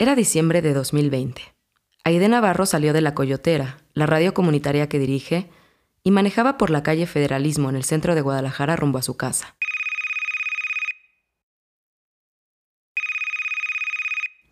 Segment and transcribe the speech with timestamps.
[0.00, 1.42] Era diciembre de 2020.
[2.04, 5.50] Aide Navarro salió de La Coyotera, la radio comunitaria que dirige,
[6.02, 9.56] y manejaba por la calle Federalismo en el centro de Guadalajara rumbo a su casa.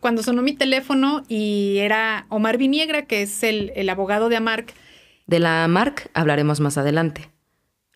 [0.00, 4.74] Cuando sonó mi teléfono y era Omar Viniegra, que es el, el abogado de Amarc.
[5.26, 7.30] De la Amarc hablaremos más adelante.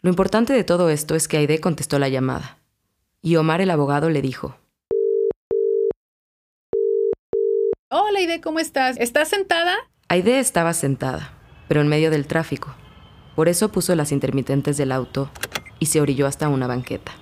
[0.00, 2.56] Lo importante de todo esto es que Aide contestó la llamada.
[3.20, 4.56] Y Omar el abogado le dijo,
[7.94, 8.96] Hola Aide, ¿cómo estás?
[8.98, 9.76] ¿Estás sentada?
[10.08, 11.34] Aide estaba sentada,
[11.68, 12.74] pero en medio del tráfico.
[13.36, 15.30] Por eso puso las intermitentes del auto
[15.78, 17.12] y se orilló hasta una banqueta.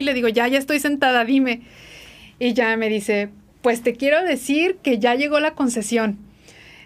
[0.00, 1.62] Y le digo, ya, ya estoy sentada, dime.
[2.40, 3.28] Y ya me dice,
[3.62, 6.18] pues te quiero decir que ya llegó la concesión.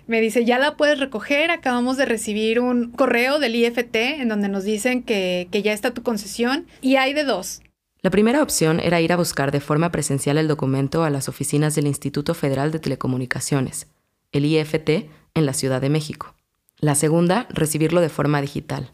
[0.07, 4.51] Me dice, ya la puedes recoger, acabamos de recibir un correo del IFT en donde
[4.51, 7.63] nos dicen que, que ya está tu concesión y hay de dos.
[8.09, 11.75] La primera opción era ir a buscar de forma presencial el documento a las oficinas
[11.75, 13.87] del Instituto Federal de Telecomunicaciones,
[14.33, 16.35] el IFT, en la Ciudad de México.
[16.79, 18.93] La segunda, recibirlo de forma digital,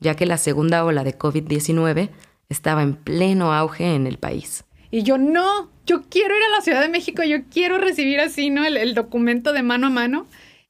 [0.00, 2.10] ya que la segunda ola de COVID-19
[2.48, 4.64] estaba en pleno auge en el país.
[4.90, 8.50] Y yo no, yo quiero ir a la Ciudad de México, yo quiero recibir así,
[8.50, 8.64] ¿no?
[8.64, 10.26] El, el, documento de mano a mano.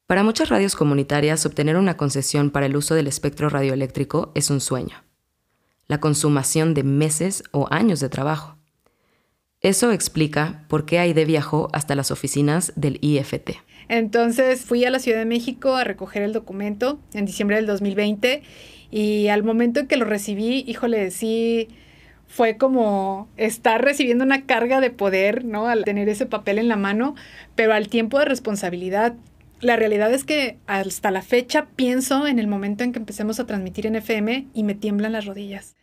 [0.06, 4.60] Para muchas radios comunitarias, obtener una concesión para el uso del espectro radioeléctrico es un
[4.60, 5.02] sueño
[5.90, 8.56] la consumación de meses o años de trabajo.
[9.60, 13.56] Eso explica por qué Aide viajó hasta las oficinas del IFT.
[13.88, 18.44] Entonces fui a la Ciudad de México a recoger el documento en diciembre del 2020
[18.92, 21.66] y al momento en que lo recibí, híjole, sí
[22.28, 25.66] fue como estar recibiendo una carga de poder, ¿no?
[25.66, 27.16] Al tener ese papel en la mano,
[27.56, 29.16] pero al tiempo de responsabilidad.
[29.60, 33.46] La realidad es que hasta la fecha pienso en el momento en que empecemos a
[33.46, 35.74] transmitir en FM y me tiemblan las rodillas.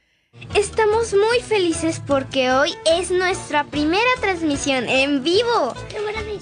[0.55, 5.73] Estamos muy felices porque hoy es nuestra primera transmisión en vivo.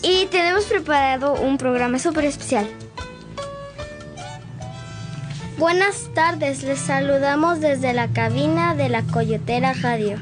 [0.03, 2.67] Y tenemos preparado un programa súper especial.
[5.57, 10.17] Buenas tardes, les saludamos desde la cabina de la Coyotera Radio.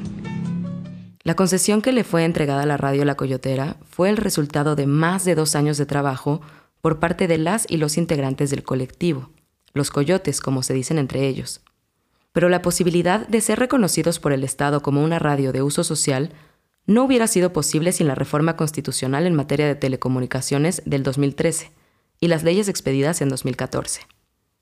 [1.23, 4.87] La concesión que le fue entregada a la radio La Coyotera fue el resultado de
[4.87, 6.41] más de dos años de trabajo
[6.81, 9.29] por parte de las y los integrantes del colectivo,
[9.73, 11.61] los coyotes como se dicen entre ellos
[12.33, 16.31] pero la posibilidad de ser reconocidos por el Estado como una radio de uso social
[16.85, 21.71] no hubiera sido posible sin la reforma constitucional en materia de telecomunicaciones del 2013
[22.19, 24.01] y las leyes expedidas en 2014.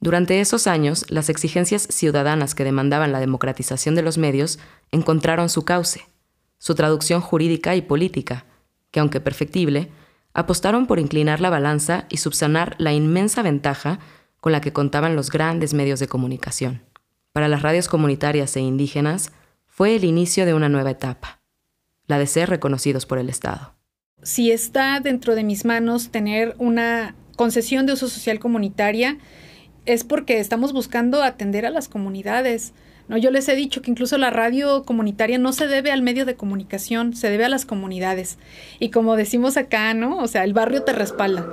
[0.01, 4.59] Durante esos años, las exigencias ciudadanas que demandaban la democratización de los medios
[4.91, 6.07] encontraron su cauce,
[6.57, 8.45] su traducción jurídica y política,
[8.91, 9.89] que aunque perfectible,
[10.33, 13.99] apostaron por inclinar la balanza y subsanar la inmensa ventaja
[14.41, 16.90] con la que contaban los grandes medios de comunicación
[17.33, 19.31] para las radios comunitarias e indígenas
[19.67, 21.41] fue el inicio de una nueva etapa,
[22.07, 23.75] la de ser reconocidos por el Estado.
[24.21, 29.17] Si está dentro de mis manos tener una concesión de uso social comunitaria,
[29.85, 32.73] es porque estamos buscando atender a las comunidades.
[33.07, 33.17] ¿no?
[33.17, 36.35] Yo les he dicho que incluso la radio comunitaria no se debe al medio de
[36.35, 38.37] comunicación, se debe a las comunidades.
[38.79, 40.17] Y como decimos acá, ¿no?
[40.17, 41.47] O sea, el barrio te respalda.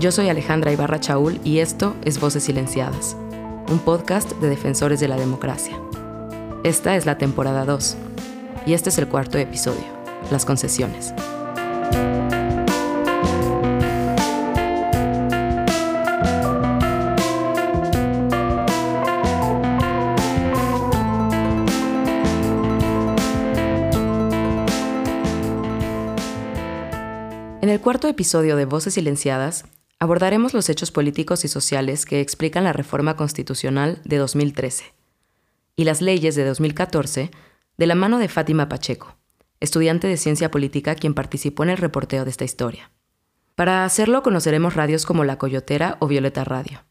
[0.00, 3.16] Yo soy Alejandra Ibarra Chaul y esto es Voces Silenciadas,
[3.68, 5.76] un podcast de defensores de la democracia.
[6.62, 7.96] Esta es la temporada 2
[8.64, 9.82] y este es el cuarto episodio,
[10.30, 11.12] las concesiones.
[27.60, 29.64] En el cuarto episodio de Voces Silenciadas
[29.98, 34.94] abordaremos los hechos políticos y sociales que explican la reforma constitucional de 2013
[35.76, 37.30] y las leyes de 2014
[37.76, 39.16] de la mano de Fátima Pacheco,
[39.60, 42.90] estudiante de ciencia política quien participó en el reporteo de esta historia.
[43.54, 46.84] Para hacerlo conoceremos radios como La Coyotera o Violeta Radio,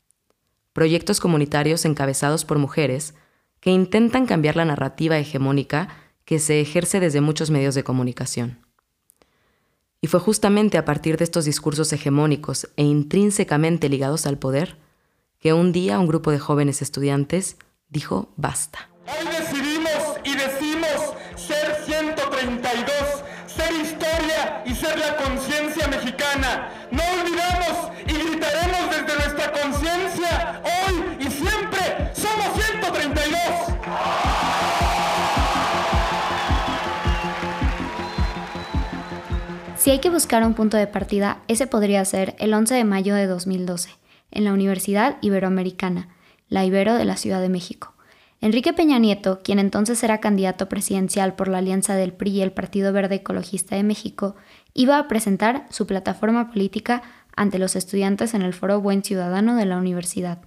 [0.74, 3.14] proyectos comunitarios encabezados por mujeres
[3.62, 5.90] que intentan cambiar la narrativa hegemónica
[6.26, 8.67] que se ejerce desde muchos medios de comunicación.
[10.02, 14.78] Y fue justamente a partir de estos discursos hegemónicos e intrínsecamente ligados al poder
[15.40, 17.58] que un día un grupo de jóvenes estudiantes
[17.90, 18.90] dijo basta.
[39.88, 43.16] Si hay que buscar un punto de partida, ese podría ser el 11 de mayo
[43.16, 43.90] de 2012,
[44.32, 46.10] en la Universidad Iberoamericana,
[46.50, 47.94] la Ibero de la Ciudad de México.
[48.42, 52.52] Enrique Peña Nieto, quien entonces era candidato presidencial por la alianza del PRI y el
[52.52, 54.36] Partido Verde Ecologista de México,
[54.74, 57.02] iba a presentar su plataforma política
[57.38, 60.40] ante los estudiantes en el Foro Buen Ciudadano de la universidad.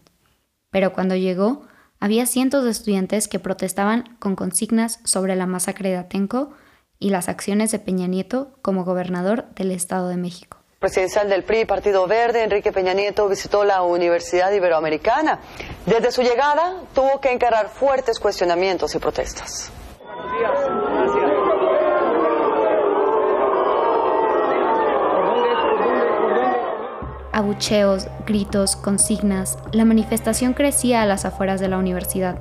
[0.69, 1.63] Pero cuando llegó,
[1.99, 6.53] había cientos de estudiantes que protestaban con consignas sobre la masacre de Atenco
[7.00, 11.67] y las acciones de Peña Nieto como gobernador del Estado de México presidencial del PRI,
[11.67, 15.38] Partido Verde, Enrique Peña Nieto, visitó la Universidad Iberoamericana.
[15.85, 19.70] Desde su llegada tuvo que encarar fuertes cuestionamientos y protestas.
[27.32, 32.38] Abucheos, gritos, consignas, la manifestación crecía a las afueras de la universidad,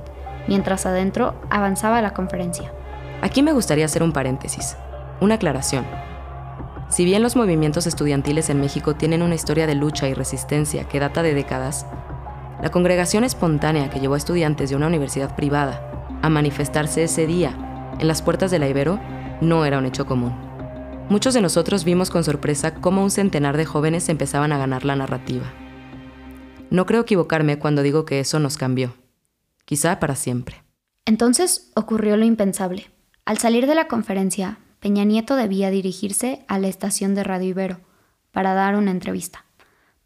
[0.48, 2.72] mientras adentro avanzaba la conferencia.
[3.22, 4.76] Aquí me gustaría hacer un paréntesis,
[5.20, 5.86] una aclaración.
[6.88, 10.98] Si bien los movimientos estudiantiles en México tienen una historia de lucha y resistencia que
[10.98, 11.86] data de décadas,
[12.62, 17.56] la congregación espontánea que llevó a estudiantes de una universidad privada a manifestarse ese día
[17.98, 18.98] en las puertas de la Ibero
[19.40, 20.34] no era un hecho común.
[21.08, 24.96] Muchos de nosotros vimos con sorpresa cómo un centenar de jóvenes empezaban a ganar la
[24.96, 25.52] narrativa.
[26.70, 28.94] No creo equivocarme cuando digo que eso nos cambió,
[29.64, 30.62] quizá para siempre.
[31.04, 32.86] Entonces ocurrió lo impensable.
[33.30, 37.80] Al salir de la conferencia, Peña Nieto debía dirigirse a la estación de Radio Ibero
[38.32, 39.44] para dar una entrevista.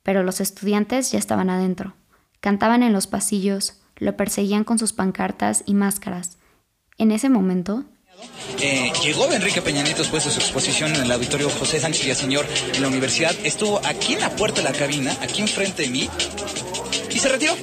[0.02, 1.94] Pero los estudiantes ya estaban adentro.
[2.40, 6.36] Cantaban en los pasillos, lo perseguían con sus pancartas y máscaras.
[6.98, 7.84] En ese momento...
[8.60, 12.44] Eh, llegó Enrique Peña Nieto después de su exposición en el auditorio José Sánchez Villaseñor
[12.74, 13.34] en la universidad.
[13.42, 16.10] Estuvo aquí en la puerta de la cabina, aquí enfrente de mí,
[17.08, 17.54] y se retiró.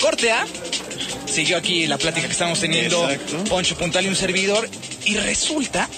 [0.00, 0.46] Corte A.
[1.26, 3.06] Siguió aquí la plática que estamos teniendo,
[3.48, 4.68] Poncho Puntal y un servidor,
[5.04, 5.88] y resulta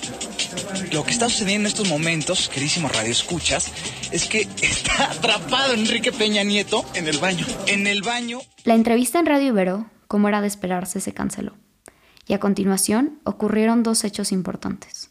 [0.93, 3.71] lo que está sucediendo en estos momentos, queridísimos radioescuchas,
[4.11, 7.47] es que está atrapado Enrique Peña Nieto en el baño.
[7.67, 8.41] En el baño.
[8.65, 11.55] La entrevista en Radio Ibero, como era de esperarse, se canceló.
[12.27, 15.11] Y a continuación ocurrieron dos hechos importantes.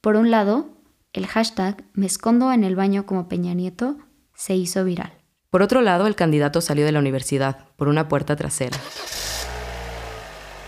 [0.00, 0.68] Por un lado,
[1.12, 3.96] el hashtag Me escondo en el baño como Peña Nieto
[4.34, 5.12] se hizo viral.
[5.50, 8.76] Por otro lado, el candidato salió de la universidad por una puerta trasera.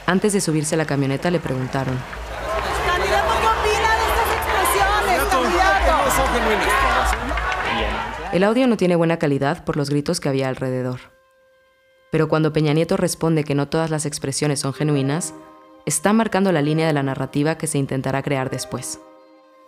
[0.06, 1.98] Antes de subirse a la camioneta le preguntaron,
[8.32, 11.00] El audio no tiene buena calidad por los gritos que había alrededor.
[12.12, 15.34] Pero cuando Peña Nieto responde que no todas las expresiones son genuinas,
[15.86, 19.00] está marcando la línea de la narrativa que se intentará crear después.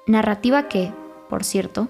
[0.07, 0.93] Narrativa que,
[1.29, 1.89] por cierto,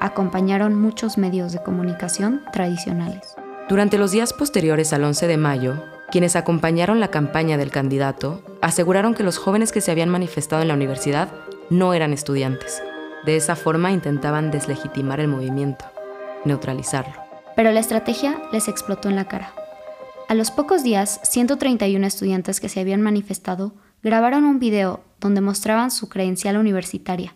[0.00, 3.34] acompañaron muchos medios de comunicación tradicionales.
[3.68, 9.14] Durante los días posteriores al 11 de mayo, quienes acompañaron la campaña del candidato aseguraron
[9.14, 11.28] que los jóvenes que se habían manifestado en la universidad
[11.70, 12.82] no eran estudiantes.
[13.24, 15.84] De esa forma intentaban deslegitimar el movimiento
[16.44, 17.14] neutralizarlo.
[17.56, 19.52] Pero la estrategia les explotó en la cara.
[20.28, 25.90] A los pocos días, 131 estudiantes que se habían manifestado grabaron un video donde mostraban
[25.90, 27.34] su credencial universitaria.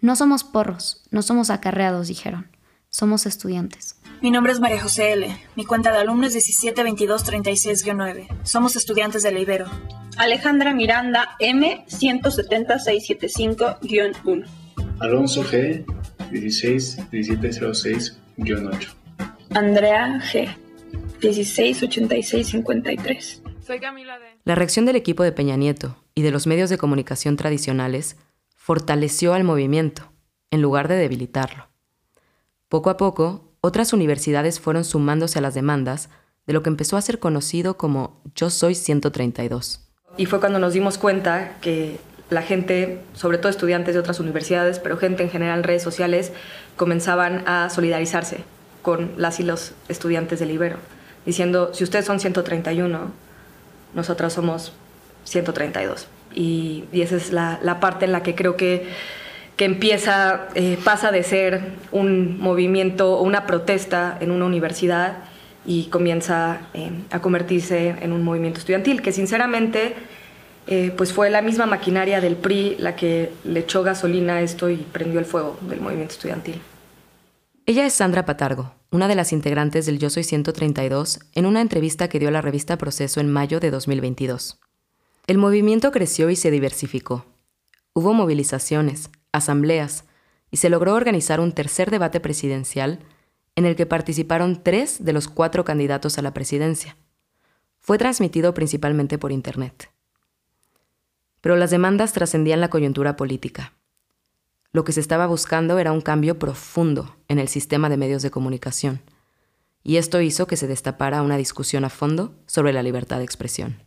[0.00, 2.48] No somos porros, no somos acarreados, dijeron.
[2.90, 3.96] Somos estudiantes.
[4.22, 5.28] Mi nombre es María José L.
[5.56, 8.28] Mi cuenta de alumnos es 172236-9.
[8.44, 9.66] Somos estudiantes de la Ibero.
[10.16, 11.84] Alejandra Miranda M.
[11.88, 14.46] 17675-1.
[15.00, 15.84] Alonso G.
[16.30, 18.88] 16 1706-8.
[19.50, 20.48] Andrea G.
[21.20, 23.42] 168653.
[23.66, 24.38] Soy Camila de...
[24.44, 28.16] La reacción del equipo de Peña Nieto y de los medios de comunicación tradicionales
[28.54, 30.10] fortaleció al movimiento,
[30.50, 31.68] en lugar de debilitarlo.
[32.68, 36.08] Poco a poco, otras universidades fueron sumándose a las demandas
[36.46, 39.80] de lo que empezó a ser conocido como Yo Soy 132.
[40.16, 41.98] Y fue cuando nos dimos cuenta que
[42.30, 46.32] la gente, sobre todo estudiantes de otras universidades, pero gente en general en redes sociales,
[46.76, 48.44] comenzaban a solidarizarse
[48.82, 50.78] con las y los estudiantes del Ibero,
[51.24, 53.10] diciendo, si ustedes son 131,
[53.94, 54.72] nosotros somos
[55.24, 56.06] 132.
[56.34, 58.88] Y, y esa es la, la, parte en la que creo que,
[59.56, 65.24] que empieza, eh, pasa de ser un movimiento una protesta en una universidad
[65.64, 69.94] y comienza eh, a convertirse en un movimiento estudiantil, que sinceramente
[70.66, 74.68] eh, pues fue la misma maquinaria del PRI la que le echó gasolina a esto
[74.68, 76.60] y prendió el fuego del movimiento estudiantil.
[77.64, 82.08] Ella es Sandra Patargo, una de las integrantes del Yo Soy 132, en una entrevista
[82.08, 84.60] que dio a la revista Proceso en mayo de 2022.
[85.26, 87.24] El movimiento creció y se diversificó.
[87.92, 90.04] Hubo movilizaciones, asambleas,
[90.50, 93.00] y se logró organizar un tercer debate presidencial
[93.54, 96.96] en el que participaron tres de los cuatro candidatos a la presidencia.
[97.80, 99.90] Fue transmitido principalmente por Internet
[101.46, 103.72] pero las demandas trascendían la coyuntura política.
[104.72, 108.32] Lo que se estaba buscando era un cambio profundo en el sistema de medios de
[108.32, 109.00] comunicación.
[109.84, 113.80] Y esto hizo que se destapara una discusión a fondo sobre la libertad de expresión.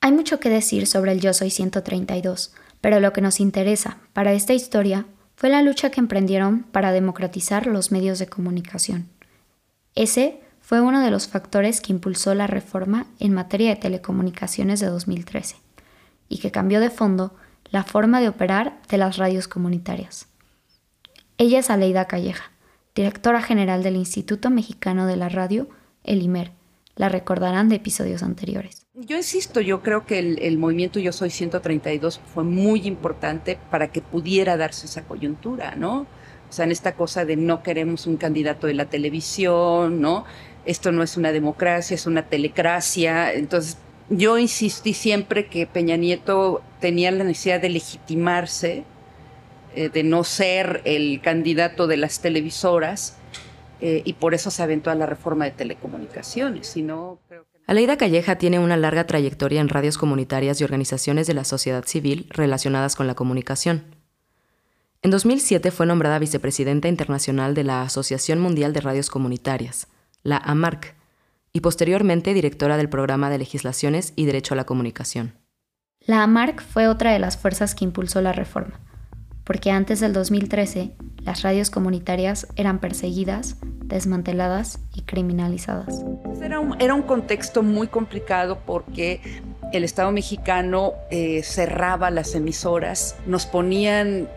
[0.00, 4.32] Hay mucho que decir sobre el Yo Soy 132, pero lo que nos interesa para
[4.32, 5.06] esta historia
[5.36, 9.08] fue la lucha que emprendieron para democratizar los medios de comunicación.
[9.94, 14.86] Ese fue uno de los factores que impulsó la reforma en materia de telecomunicaciones de
[14.86, 15.56] 2013
[16.28, 17.36] y que cambió de fondo
[17.70, 20.26] la forma de operar de las radios comunitarias.
[21.38, 22.50] Ella es Aleida Calleja,
[22.94, 25.68] directora general del Instituto Mexicano de la Radio,
[26.02, 26.52] el IMER.
[26.96, 28.85] La recordarán de episodios anteriores.
[28.98, 34.00] Yo insisto, yo creo que el, movimiento Yo Soy 132 fue muy importante para que
[34.00, 36.06] pudiera darse esa coyuntura, ¿no?
[36.48, 40.24] O sea, en esta cosa de no queremos un candidato de la televisión, ¿no?
[40.64, 43.34] Esto no es una democracia, es una telecracia.
[43.34, 43.76] Entonces,
[44.08, 48.84] yo insistí siempre que Peña Nieto tenía la necesidad de legitimarse,
[49.74, 53.18] eh, de no ser el candidato de las televisoras,
[53.82, 56.68] eh, y por eso se aventó a la reforma de telecomunicaciones.
[56.68, 56.82] Si
[57.66, 62.28] Aleida Calleja tiene una larga trayectoria en radios comunitarias y organizaciones de la sociedad civil
[62.30, 63.96] relacionadas con la comunicación.
[65.02, 69.88] En 2007 fue nombrada vicepresidenta internacional de la Asociación Mundial de Radios Comunitarias,
[70.22, 70.94] la AMARC,
[71.52, 75.34] y posteriormente directora del Programa de Legislaciones y Derecho a la Comunicación.
[76.00, 78.78] La AMARC fue otra de las fuerzas que impulsó la reforma,
[79.42, 80.92] porque antes del 2013
[81.24, 83.56] las radios comunitarias eran perseguidas,
[83.88, 86.04] desmanteladas y criminalizadas.
[86.42, 89.20] Era un, era un contexto muy complicado porque
[89.72, 94.28] el Estado mexicano eh, cerraba las emisoras, nos ponían,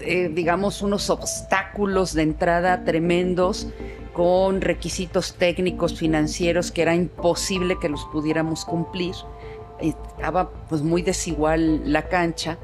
[0.00, 3.68] eh, digamos, unos obstáculos de entrada tremendos
[4.12, 9.14] con requisitos técnicos, financieros, que era imposible que los pudiéramos cumplir.
[9.80, 12.56] Estaba pues muy desigual la cancha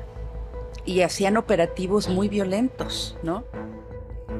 [0.86, 3.44] y hacían operativos muy violentos, ¿no?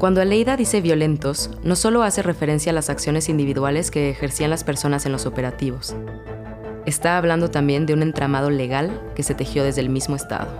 [0.02, 4.64] Cuando Aleida dice violentos, no solo hace referencia a las acciones individuales que ejercían las
[4.64, 5.94] personas en los operativos.
[6.86, 10.50] Está hablando también de un entramado legal que se tejió desde el mismo Estado.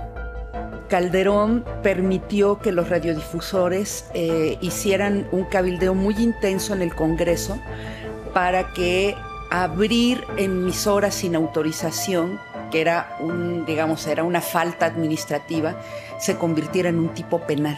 [0.89, 7.59] Calderón permitió que los radiodifusores eh, hicieran un cabildeo muy intenso en el Congreso
[8.33, 9.17] para que
[9.51, 12.39] abrir emisoras sin autorización,
[12.71, 15.81] que era un, digamos, era una falta administrativa,
[16.21, 17.77] se convirtiera en un tipo penal.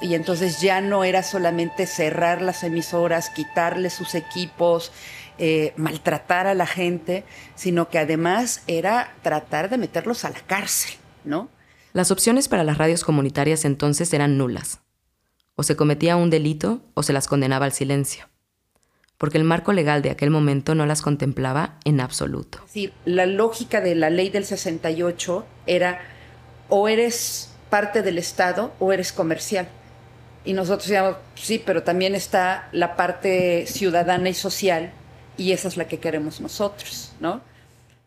[0.00, 4.92] Y entonces ya no era solamente cerrar las emisoras, quitarle sus equipos,
[5.38, 7.24] eh, maltratar a la gente,
[7.54, 11.50] sino que además era tratar de meterlos a la cárcel, ¿no?
[11.92, 14.80] Las opciones para las radios comunitarias entonces eran nulas.
[15.54, 18.28] O se cometía un delito o se las condenaba al silencio.
[19.18, 22.60] Porque el marco legal de aquel momento no las contemplaba en absoluto.
[22.74, 26.00] Es la lógica de la ley del 68 era
[26.68, 29.68] o eres parte del Estado o eres comercial.
[30.46, 34.92] Y nosotros decíamos, sí, pero también está la parte ciudadana y social,
[35.36, 37.40] y esa es la que queremos nosotros, ¿no?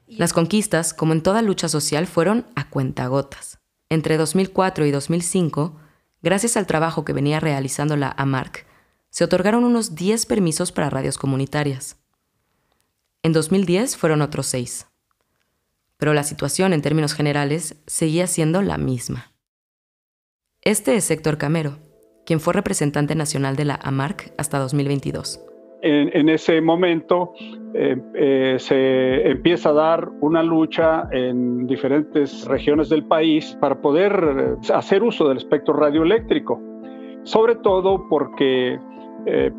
[0.07, 3.59] Las conquistas, como en toda lucha social, fueron a cuentagotas.
[3.89, 5.75] Entre 2004 y 2005,
[6.21, 8.65] gracias al trabajo que venía realizando la AMARC,
[9.09, 11.97] se otorgaron unos 10 permisos para radios comunitarias.
[13.21, 14.87] En 2010 fueron otros 6.
[15.97, 19.33] Pero la situación en términos generales seguía siendo la misma.
[20.61, 21.79] Este es Héctor Camero,
[22.29, 25.43] quien fue representante nacional de la AMARC hasta 2022
[25.81, 27.33] en, ese momento
[27.73, 34.57] eh, eh, se empieza a dar una lucha en diferentes regiones del país para poder
[34.61, 36.61] eh, hacer uso del espectro radioeléctrico,
[37.23, 38.79] sobre todo porque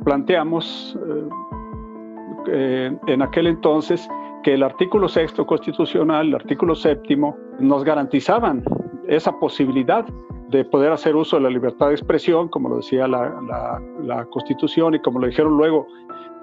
[0.04, 0.96] planteamos
[2.46, 4.08] en aquel entonces
[4.42, 8.62] que el artículo sexto constitucional, el artículo séptimo, nos garantizaban
[9.06, 10.06] esa posibilidad
[10.50, 14.94] de poder hacer uso de la libertad de expresión, como lo decía la, la, Constitución
[14.94, 15.86] y como lo dijeron luego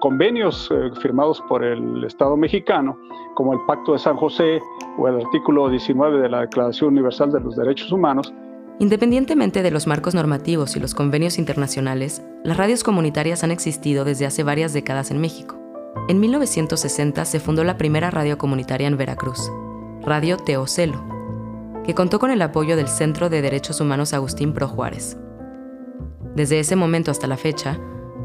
[0.00, 2.98] convenios eh, firmados por el Estado mexicano,
[3.34, 4.60] como el Pacto de San José
[4.96, 8.32] o el artículo 19 de la Declaración Universal de los Derechos Humanos.
[8.78, 14.26] Independientemente de los marcos normativos y los convenios internacionales, las radios comunitarias han existido desde
[14.26, 15.56] hace varias décadas en México.
[16.08, 19.50] En 1960 se fundó la primera radio comunitaria en Veracruz,
[20.02, 21.17] Radio Teocelo,
[21.88, 25.16] que contó con el apoyo del Centro de Derechos Humanos Agustín Pro Juárez.
[26.34, 27.80] Desde ese momento hasta la fecha,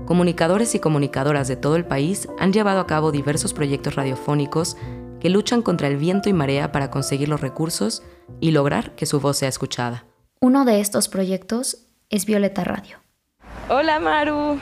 [0.05, 4.75] comunicadores y comunicadoras de todo el país han llevado a cabo diversos proyectos radiofónicos
[5.21, 8.03] que luchan contra el viento y marea para conseguir los recursos
[8.41, 10.03] y lograr que su voz sea escuchada.
[10.41, 12.97] Uno de estos proyectos es Violeta Radio.
[13.69, 14.35] Hola Maru.
[14.35, 14.59] Hola.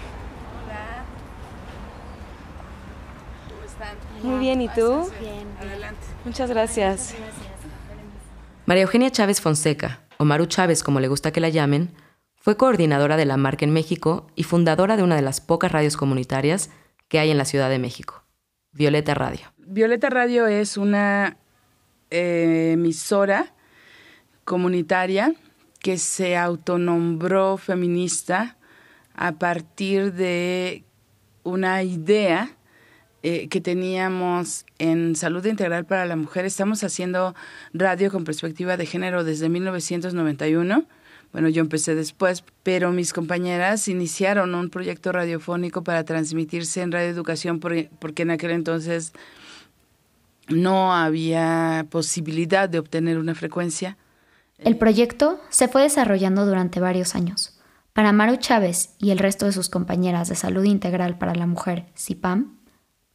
[3.50, 3.98] ¿Cómo están?
[4.22, 5.10] Muy bien, ¿y tú?
[5.20, 5.48] Bien.
[5.60, 6.05] Adelante.
[6.24, 7.15] Muchas gracias.
[8.72, 11.90] María Eugenia Chávez Fonseca, o Maru Chávez como le gusta que la llamen,
[12.38, 15.98] fue coordinadora de la marca en México y fundadora de una de las pocas radios
[15.98, 16.70] comunitarias
[17.10, 18.24] que hay en la Ciudad de México,
[18.72, 19.42] Violeta Radio.
[19.58, 21.36] Violeta Radio es una
[22.12, 23.54] eh, emisora
[24.46, 25.36] comunitaria
[25.82, 28.56] que se autonombró feminista
[29.13, 30.86] a partir de
[31.44, 32.56] una idea
[33.24, 36.46] eh, que teníamos en Salud Integral para la Mujer.
[36.46, 37.36] Estamos haciendo
[37.74, 40.86] radio con perspectiva de género desde 1991.
[41.32, 47.10] Bueno, yo empecé después, pero mis compañeras iniciaron un proyecto radiofónico para transmitirse en Radio
[47.10, 47.90] Educación porque
[48.24, 49.13] en aquel entonces
[50.50, 53.98] no había posibilidad de obtener una frecuencia.
[54.58, 57.60] El proyecto se fue desarrollando durante varios años.
[57.94, 61.86] Para Maru Chávez y el resto de sus compañeras de Salud Integral para la Mujer,
[61.98, 62.61] CIPAM,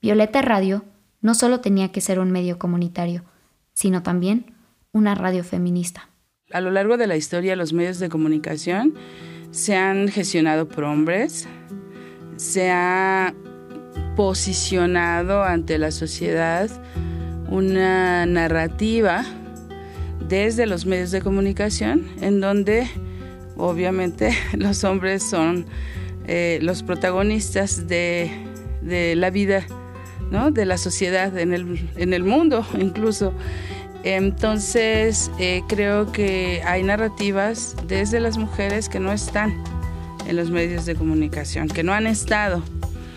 [0.07, 0.85] Violeta Radio
[1.21, 3.25] no solo tenía que ser un medio comunitario,
[3.73, 4.55] sino también
[4.93, 6.09] una radio feminista.
[6.53, 8.95] A lo largo de la historia, los medios de comunicación
[9.51, 11.49] se han gestionado por hombres,
[12.37, 13.35] se ha
[14.15, 16.71] posicionado ante la sociedad
[17.49, 19.25] una narrativa
[20.29, 22.87] desde los medios de comunicación en donde
[23.57, 25.67] obviamente los hombres son
[26.29, 28.31] eh, los protagonistas de,
[29.17, 29.67] la vida,
[30.31, 30.51] ¿no?
[30.51, 33.33] de la sociedad, en el, en el mundo incluso.
[34.05, 39.63] Entonces eh, creo que hay narrativas desde las mujeres que no están
[40.29, 42.63] en los medios de comunicación, que no han estado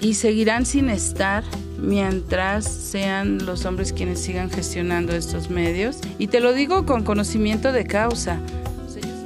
[0.02, 1.44] y seguirán sin estar
[1.78, 6.00] mientras sean los hombres quienes sigan gestionando estos medios.
[6.18, 8.40] Y te lo digo con conocimiento de causa.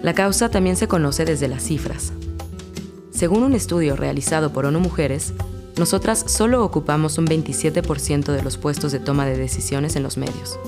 [0.02, 2.12] La causa también se conoce desde las cifras.
[3.12, 5.34] Según un estudio realizado por ONU Mujeres,
[5.77, 10.60] nosotras solo ocupamos un 27% de los puestos de toma de decisiones en los medios.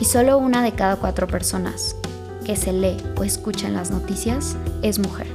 [0.00, 1.96] Y solo una de cada cuatro personas
[2.44, 5.26] que se lee o escucha en las noticias es mujer.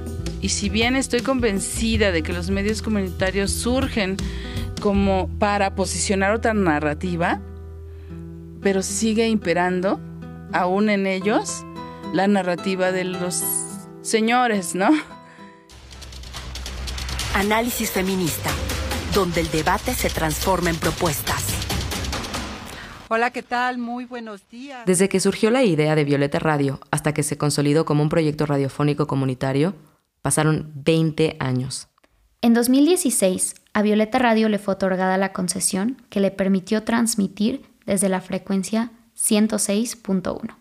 [0.41, 4.17] Y si bien estoy convencida de que los medios comunitarios surgen
[4.81, 7.41] como para posicionar otra narrativa,
[8.61, 9.99] pero sigue imperando
[10.51, 11.63] aún en ellos
[12.13, 13.43] la narrativa de los
[14.01, 14.89] señores, ¿no?
[17.33, 18.49] Análisis feminista,
[19.15, 21.45] donde el debate se transforma en propuestas.
[23.07, 23.77] Hola, ¿qué tal?
[23.77, 24.85] Muy buenos días.
[24.85, 28.45] Desde que surgió la idea de Violeta Radio hasta que se consolidó como un proyecto
[28.45, 29.73] radiofónico comunitario,
[30.21, 31.87] pasaron 20 años.
[32.41, 38.09] En 2016, a Violeta Radio le fue otorgada la concesión que le permitió transmitir desde
[38.09, 40.57] la frecuencia 106.1.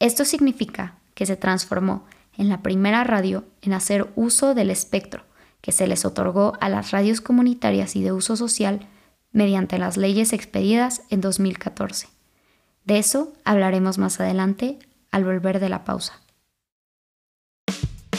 [0.00, 2.04] Esto significa que se transformó
[2.36, 5.27] en la primera radio en hacer uso del espectro
[5.60, 8.86] que se les otorgó a las radios comunitarias y de uso social
[9.32, 12.08] mediante las leyes expedidas en 2014.
[12.84, 14.78] De eso hablaremos más adelante
[15.10, 16.20] al volver de la pausa.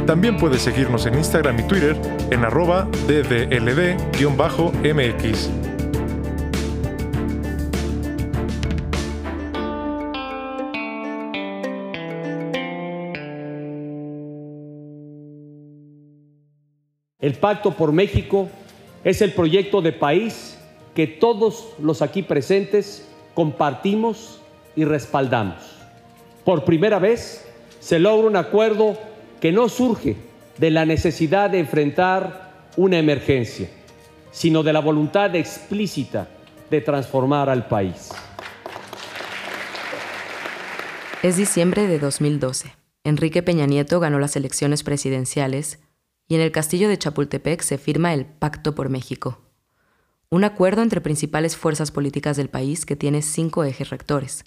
[0.05, 1.97] También puedes seguirnos en Instagram y Twitter
[2.29, 4.49] en arroba ddld-mx.
[17.19, 18.49] El Pacto por México
[19.05, 20.57] es el proyecto de país
[20.93, 24.41] que todos los aquí presentes compartimos
[24.75, 25.63] y respaldamos.
[26.43, 27.45] Por primera vez
[27.79, 28.97] se logra un acuerdo
[29.39, 30.15] que no surge
[30.57, 33.69] de la necesidad de enfrentar una emergencia,
[34.31, 36.27] sino de la voluntad explícita
[36.69, 38.11] de transformar al país.
[41.21, 42.73] Es diciembre de 2012.
[43.05, 45.79] Enrique Peña Nieto ganó las elecciones presidenciales
[46.27, 49.42] y en el castillo de Chapultepec se firma el Pacto por México,
[50.33, 54.45] un acuerdo entre principales fuerzas políticas del país que tiene cinco ejes rectores,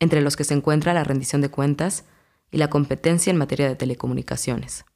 [0.00, 2.04] entre los que se encuentra la rendición de cuentas
[2.50, 4.86] y la competencia en materia de telecomunicaciones.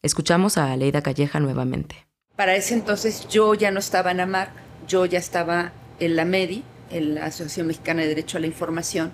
[0.00, 2.06] Escuchamos a Aleida Calleja nuevamente.
[2.36, 4.52] Para ese entonces yo ya no estaba en AMAR,
[4.86, 9.10] yo ya estaba en la MEDI, en la Asociación Mexicana de Derecho a la Información,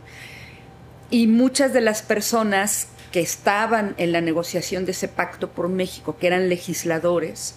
[1.09, 6.19] y muchas de las personas que estaban en la negociación de ese pacto por México,
[6.19, 7.55] que eran legisladores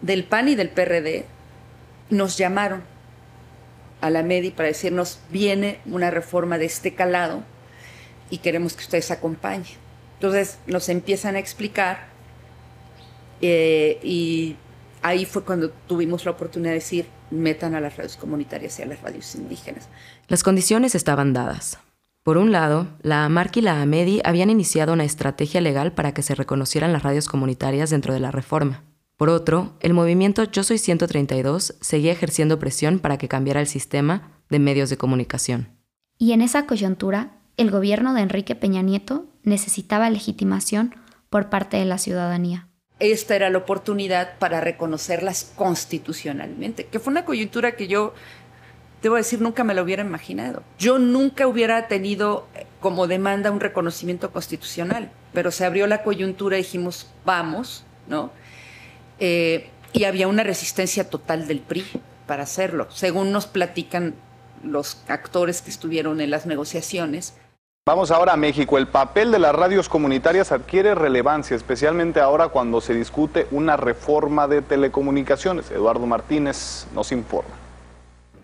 [0.00, 1.26] del PAN y del PRD,
[2.12, 2.82] nos llamaron
[4.02, 7.42] a la MEDI para decirnos, viene una reforma de este calado
[8.30, 9.76] y queremos que ustedes acompañen.
[10.14, 12.06] Entonces nos empiezan a explicar
[13.40, 14.56] eh, y
[15.00, 18.86] ahí fue cuando tuvimos la oportunidad de decir, metan a las radios comunitarias y a
[18.86, 19.88] las radios indígenas.
[20.28, 21.78] Las condiciones estaban dadas.
[22.22, 26.22] Por un lado, la AMARC y la AMEDI habían iniciado una estrategia legal para que
[26.22, 28.84] se reconocieran las radios comunitarias dentro de la reforma.
[29.22, 34.32] Por otro, el movimiento Yo Soy 132 seguía ejerciendo presión para que cambiara el sistema
[34.50, 35.68] de medios de comunicación.
[36.18, 40.96] Y en esa coyuntura, el gobierno de Enrique Peña Nieto necesitaba legitimación
[41.30, 42.66] por parte de la ciudadanía.
[42.98, 48.14] Esta era la oportunidad para reconocerlas constitucionalmente, que fue una coyuntura que yo
[49.02, 50.64] debo decir, nunca me lo hubiera imaginado.
[50.80, 56.58] Yo nunca hubiera tenido eh, como demanda un reconocimiento constitucional, pero se abrió la coyuntura
[56.58, 58.32] y dijimos, vamos, ¿no?
[59.24, 61.84] Eh, y había una resistencia total del PRI
[62.26, 64.16] para hacerlo, según nos platican
[64.64, 67.34] los actores que estuvieron en las negociaciones.
[67.86, 68.78] Vamos ahora a México.
[68.78, 74.48] El papel de las radios comunitarias adquiere relevancia, especialmente ahora cuando se discute una reforma
[74.48, 75.70] de telecomunicaciones.
[75.70, 77.54] Eduardo Martínez nos informa.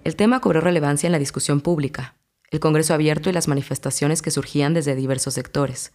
[0.04, 2.14] El tema cobró relevancia en la discusión pública,
[2.52, 5.90] el Congreso abierto y las manifestaciones que surgían desde diversos sectores.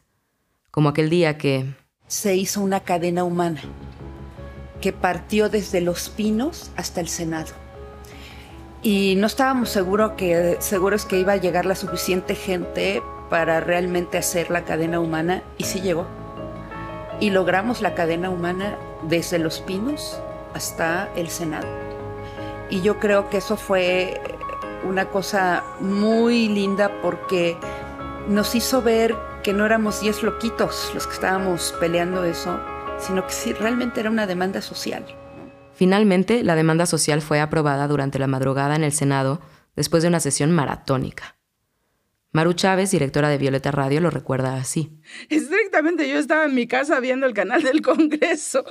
[0.71, 1.73] Como aquel día que...
[2.07, 3.61] Se hizo una cadena humana
[4.83, 7.53] que partió desde Los Pinos hasta el Senado.
[8.81, 14.17] Y no estábamos seguro que, seguros que iba a llegar la suficiente gente para realmente
[14.17, 16.05] hacer la cadena humana y sí llegó.
[17.21, 20.19] Y logramos la cadena humana desde Los Pinos
[20.53, 21.67] hasta el Senado.
[22.69, 24.19] Y yo creo que eso fue
[24.83, 27.55] una cosa muy linda porque
[28.27, 32.59] nos hizo ver que no éramos diez loquitos los que estábamos peleando eso,
[33.05, 35.05] sino que sí, realmente era una demanda social.
[35.75, 39.41] Finalmente, la demanda social fue aprobada durante la madrugada en el Senado
[39.75, 41.35] después de una sesión maratónica.
[42.31, 44.91] Maru Chávez, directora de Violeta Radio, lo recuerda así.
[45.29, 48.63] Estrictamente yo estaba en mi casa viendo el canal del Congreso,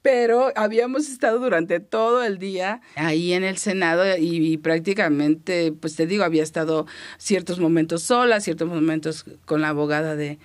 [0.00, 6.06] pero habíamos estado durante todo el día ahí en el Senado y, prácticamente, pues te
[6.06, 6.86] digo, había estado
[7.18, 10.40] ciertos momentos sola, ciertos momentos con la abogada de,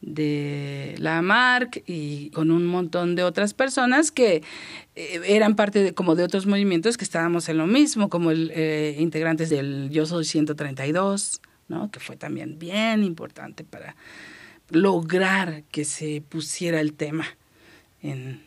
[0.00, 4.42] de la MARC y con un montón de otras personas que
[4.94, 8.52] eh, eran parte de, como de otros movimientos que estábamos en lo mismo, como el,
[8.54, 11.90] eh, integrantes del Yo Soy 132, ¿no?
[11.90, 13.96] que fue también bien importante para
[14.70, 17.26] lograr que se pusiera el tema
[18.02, 18.42] en,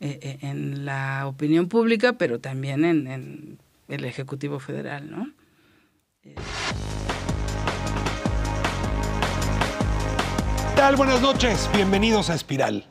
[0.00, 5.10] eh, en la opinión pública, pero también en, en el Ejecutivo Federal.
[5.10, 5.32] ¿no?
[10.76, 10.96] Tal?
[10.96, 12.84] Buenas noches, bienvenidos a Espiral.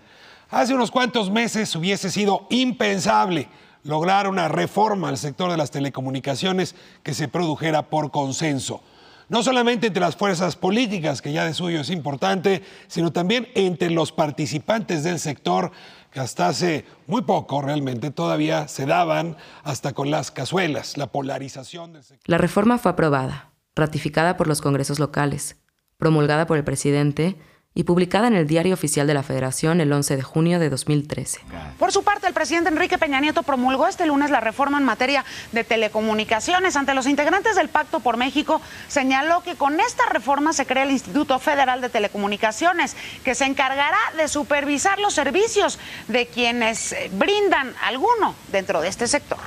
[0.49, 3.47] Hace unos cuantos meses hubiese sido impensable
[3.83, 8.81] lograr una reforma al sector de las telecomunicaciones que se produjera por consenso.
[9.29, 13.91] No solamente entre las fuerzas políticas, que ya de suyo es importante, sino también entre
[13.91, 15.71] los participantes del sector,
[16.09, 21.93] que hasta hace muy poco realmente todavía se daban hasta con las cazuelas, la polarización
[21.93, 22.23] del sector.
[22.25, 25.57] La reforma fue aprobada, ratificada por los congresos locales,
[25.99, 27.37] promulgada por el presidente
[27.77, 31.41] y publicada en el Diario Oficial de la Federación el 11 de junio de 2013.
[31.77, 35.25] Por su parte, el presidente Enrique Peña Nieto promulgó este lunes la reforma en materia
[35.51, 36.77] de telecomunicaciones.
[36.77, 40.91] Ante los integrantes del Pacto por México, señaló que con esta reforma se crea el
[40.91, 48.35] Instituto Federal de Telecomunicaciones, que se encargará de supervisar los servicios de quienes brindan alguno
[48.53, 49.39] dentro de este sector.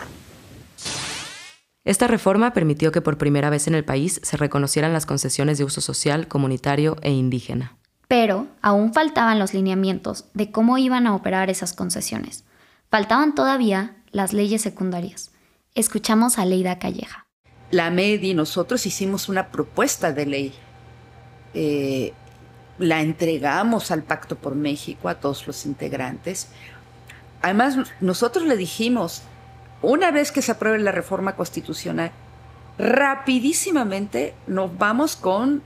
[1.87, 5.65] Esta reforma permitió que por primera vez en el país se reconocieran las concesiones de
[5.65, 7.78] uso social, comunitario e indígena
[8.09, 12.45] pero aún faltaban los lineamientos de cómo iban a operar esas concesiones.
[12.91, 15.31] Faltaban todavía las leyes secundarias.
[15.75, 17.27] Escuchamos a Leida Calleja.
[17.71, 20.55] La MEDI, nosotros hicimos una propuesta de ley.
[21.53, 22.15] Eh,
[22.79, 26.49] la entregamos al Pacto por México, a todos los integrantes.
[27.43, 29.23] Además, nosotros le dijimos,
[29.83, 32.11] una vez que se apruebe la reforma constitucional,
[32.79, 35.63] rapidísimamente nos vamos con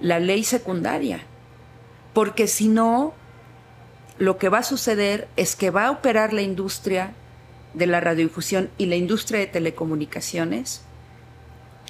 [0.00, 1.20] la ley secundaria
[2.12, 3.14] porque si no,
[4.18, 7.12] lo que va a suceder es que va a operar la industria
[7.74, 10.82] de la radiodifusión y la industria de telecomunicaciones,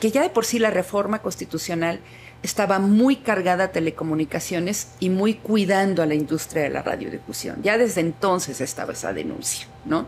[0.01, 2.01] que ya de por sí la reforma constitucional
[2.43, 7.63] estaba muy cargada a telecomunicaciones y muy cuidando a la industria de la radiodifusión.
[7.63, 10.07] Ya desde entonces estaba esa denuncia, ¿no?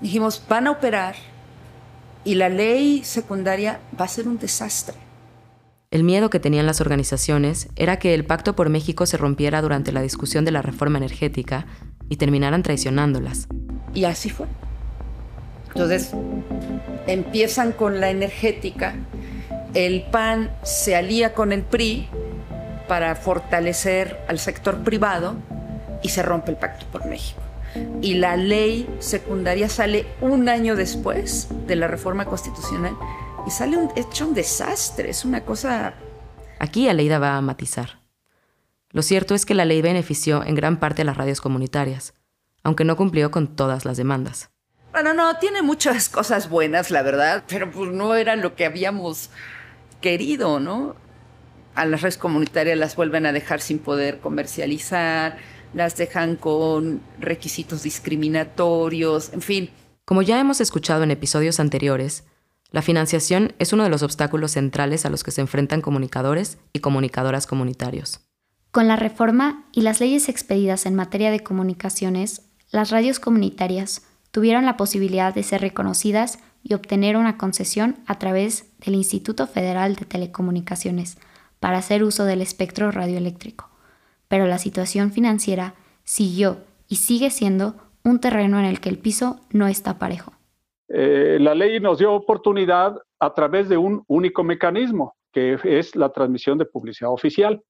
[0.00, 1.16] Dijimos, van a operar
[2.24, 4.96] y la ley secundaria va a ser un desastre.
[5.94, 9.92] El miedo que tenían las organizaciones era que el Pacto por México se rompiera durante
[9.92, 11.66] la discusión de la reforma energética
[12.08, 13.46] y terminaran traicionándolas.
[13.94, 14.46] Y así fue.
[15.68, 16.10] Entonces,
[17.06, 18.96] empiezan con la energética,
[19.74, 22.08] el PAN se alía con el PRI
[22.88, 25.36] para fortalecer al sector privado
[26.02, 27.40] y se rompe el Pacto por México.
[28.02, 32.96] y la ley secundaria sale un año después de la reforma constitucional
[33.46, 35.94] y sale un, hecho un desastre, es una cosa...
[36.58, 38.00] Aquí Aleida va a matizar.
[38.90, 42.14] Lo cierto es que la ley benefició en gran parte a las radios comunitarias,
[42.62, 44.50] aunque no cumplió con todas las demandas.
[44.92, 49.30] Bueno, no, tiene muchas cosas buenas, la verdad, pero pues no era lo que habíamos
[50.00, 50.94] querido, ¿no?
[51.74, 55.38] A las redes comunitarias las vuelven a dejar sin poder comercializar,
[55.74, 59.70] las dejan con requisitos discriminatorios, en fin.
[60.04, 62.22] Como ya hemos escuchado en episodios anteriores,
[62.74, 66.80] la financiación es uno de los obstáculos centrales a los que se enfrentan comunicadores y
[66.80, 68.18] comunicadoras comunitarios.
[68.72, 74.64] Con la reforma y las leyes expedidas en materia de comunicaciones, las radios comunitarias tuvieron
[74.64, 80.06] la posibilidad de ser reconocidas y obtener una concesión a través del Instituto Federal de
[80.06, 81.18] Telecomunicaciones
[81.60, 83.70] para hacer uso del espectro radioeléctrico.
[84.26, 89.38] Pero la situación financiera siguió y sigue siendo un terreno en el que el piso
[89.50, 90.33] no está parejo.
[90.96, 96.10] Eh, la ley nos dio oportunidad a través de un único mecanismo, que es la
[96.10, 97.60] transmisión de publicidad oficial.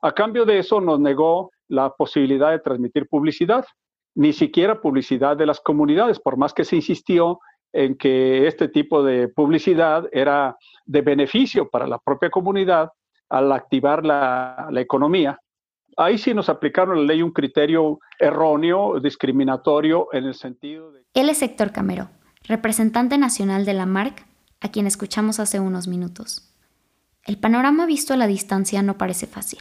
[0.00, 3.66] A cambio de eso nos negó la posibilidad de transmitir publicidad,
[4.14, 7.38] ni siquiera publicidad de las comunidades, por más que se insistió
[7.74, 12.88] en que este tipo de publicidad era de beneficio para la propia comunidad
[13.28, 15.38] al activar la, la economía.
[15.98, 21.02] Ahí sí nos aplicaron la ley un criterio erróneo, discriminatorio en el sentido de...
[21.12, 22.08] Él es Héctor Camero,
[22.44, 24.26] representante nacional de la MARC,
[24.60, 26.50] a quien escuchamos hace unos minutos.
[27.24, 29.60] El panorama visto a la distancia no parece fácil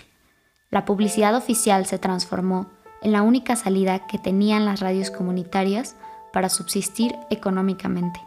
[0.73, 2.65] la publicidad oficial se transformó
[3.03, 5.95] en la única salida que tenían las radios comunitarias
[6.33, 8.19] para subsistir económicamente.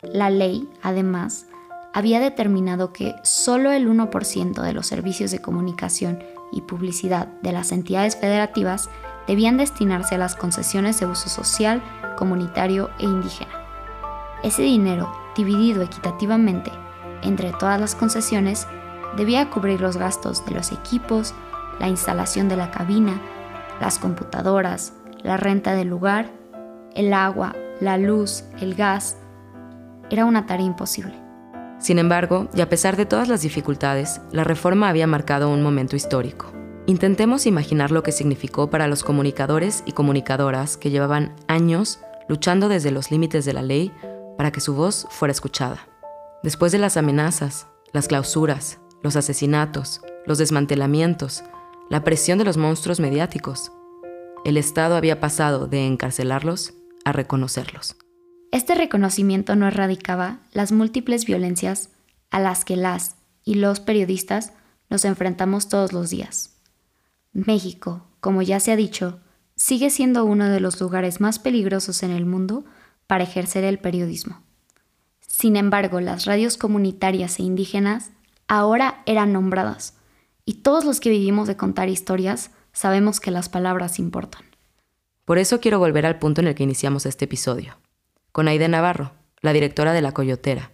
[0.00, 1.46] La ley, además,
[1.92, 7.72] había determinado que solo el 1% de los servicios de comunicación y publicidad de las
[7.72, 8.88] entidades federativas
[9.26, 11.82] debían destinarse a las concesiones de uso social,
[12.16, 13.63] comunitario e indígena.
[14.44, 16.70] Ese dinero, dividido equitativamente
[17.22, 18.66] entre todas las concesiones,
[19.16, 21.34] debía cubrir los gastos de los equipos,
[21.80, 23.22] la instalación de la cabina,
[23.80, 26.30] las computadoras, la renta del lugar,
[26.94, 29.16] el agua, la luz, el gas.
[30.10, 31.14] Era una tarea imposible.
[31.78, 35.96] Sin embargo, y a pesar de todas las dificultades, la reforma había marcado un momento
[35.96, 36.52] histórico.
[36.84, 42.90] Intentemos imaginar lo que significó para los comunicadores y comunicadoras que llevaban años luchando desde
[42.90, 43.90] los límites de la ley
[44.36, 45.88] para que su voz fuera escuchada.
[46.42, 51.44] Después de las amenazas, las clausuras, los asesinatos, los desmantelamientos,
[51.90, 53.72] la presión de los monstruos mediáticos.
[54.44, 57.96] El Estado había pasado de encarcelarlos a reconocerlos.
[58.50, 61.90] Este reconocimiento no erradicaba las múltiples violencias
[62.30, 64.52] a las que las y los periodistas
[64.90, 66.56] nos enfrentamos todos los días.
[67.32, 69.20] México, como ya se ha dicho,
[69.56, 72.64] sigue siendo uno de los lugares más peligrosos en el mundo
[73.06, 74.42] para ejercer el periodismo.
[75.20, 78.10] Sin embargo, las radios comunitarias e indígenas
[78.46, 79.94] ahora eran nombradas
[80.44, 84.44] y todos los que vivimos de contar historias sabemos que las palabras importan.
[85.24, 87.78] Por eso quiero volver al punto en el que iniciamos este episodio,
[88.30, 90.70] con Aide Navarro, la directora de La Coyotera,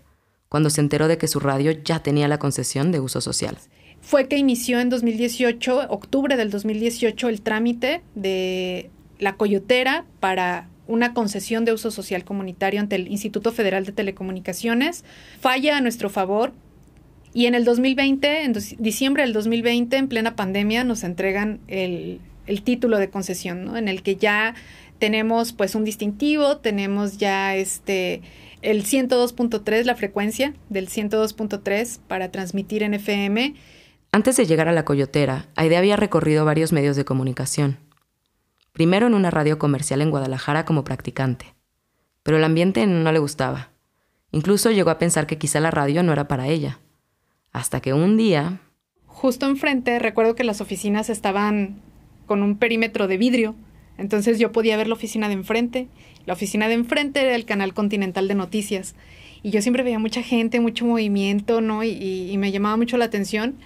[0.49, 3.59] cuando se enteró de que su radio ya tenía la concesión de uso social.
[4.01, 11.15] Fue que inició en 2018, octubre del 2018, el trámite de La Coyotera para una
[11.15, 15.05] concesión de uso social comunitario ante el Instituto Federal de Telecomunicaciones.
[15.41, 16.53] Falla a nuestro favor
[17.33, 22.21] y en el 2020, en diciembre del 2020, en plena pandemia, nos entregan el,
[22.65, 23.77] título de concesión, ¿no?
[23.77, 24.55] En el que ya
[24.99, 28.23] tenemos pues un distintivo, tenemos ya este
[28.61, 33.55] el 102.3, la frecuencia del 102.3 para transmitir en FM.
[34.13, 37.79] Antes de llegar a la Coyotera, Aide había recorrido varios medios de comunicación.
[38.73, 41.55] Primero en una radio comercial en Guadalajara como practicante.
[42.23, 43.71] Pero el ambiente no le gustaba.
[44.31, 46.79] Incluso llegó a pensar que quizá la radio no era para ella.
[47.53, 48.61] Hasta que un día...
[49.07, 51.81] Justo enfrente, recuerdo que las oficinas estaban
[52.27, 53.55] con un perímetro de vidrio,
[54.01, 55.89] entonces yo podía ver la oficina de enfrente.
[56.25, 58.95] La oficina de enfrente era el canal continental de noticias.
[59.43, 61.85] Y yo siempre veía mucha gente, mucho movimiento, ¿no?
[61.85, 63.57] Y, me llamaba mucho la atención.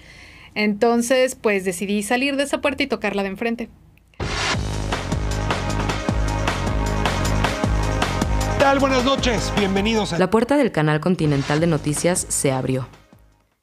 [0.53, 3.69] Entonces, pues decidí salir de esa puerta y tocarla de enfrente.
[8.65, 8.79] Tal?
[8.79, 10.17] Buenas noches, bienvenidos a...
[10.17, 12.87] La puerta del canal continental de noticias se abrió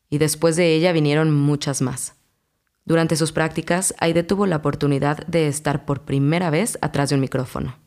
[0.08, 2.14] y después de ella vinieron muchas más.
[2.84, 7.20] Durante sus prácticas, Aide tuvo la oportunidad de estar por primera vez atrás de un
[7.20, 7.80] micrófono.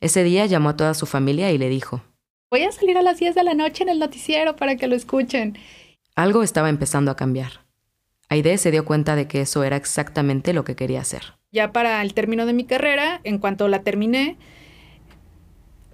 [0.00, 2.02] Ese día llamó a toda su familia y le dijo,
[2.52, 4.94] Voy a salir a las 10 de la noche en el noticiero para que lo
[4.94, 5.58] escuchen.
[6.14, 7.64] Algo estaba empezando a cambiar.
[8.28, 11.34] Aide se dio cuenta de que eso era exactamente lo que quería hacer.
[11.50, 14.36] Ya para el término de mi carrera, en cuanto la terminé,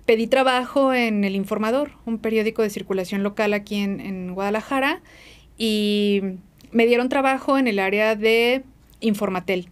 [0.06, 5.00] pedí trabajo en El Informador, un periódico de circulación local aquí en, en Guadalajara,
[5.56, 6.22] y
[6.70, 8.64] me dieron trabajo en el área de
[9.00, 9.68] Informatel.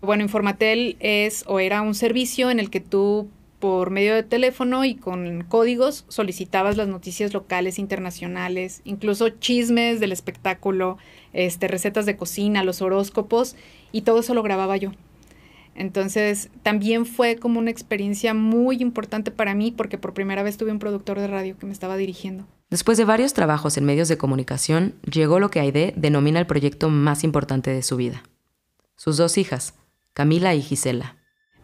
[0.00, 3.28] Bueno, Informatel es o era un servicio en el que tú
[3.64, 10.12] por medio de teléfono y con códigos solicitabas las noticias locales, internacionales, incluso chismes del
[10.12, 10.98] espectáculo,
[11.32, 13.56] este, recetas de cocina, los horóscopos,
[13.90, 14.92] y todo eso lo grababa yo.
[15.74, 20.72] Entonces, también fue como una experiencia muy importante para mí porque por primera vez tuve
[20.72, 22.46] un productor de radio que me estaba dirigiendo.
[22.70, 26.88] Después de varios trabajos en medios de comunicación, llegó lo que Aide denomina el proyecto
[26.90, 28.22] más importante de su vida.
[28.96, 29.74] Sus dos hijas,
[30.12, 31.16] Camila y Gisela.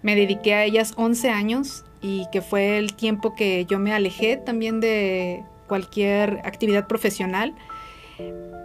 [0.02, 4.36] Me dediqué a ellas 11 años y que fue el tiempo que yo me alejé
[4.36, 7.54] también de cualquier actividad profesional.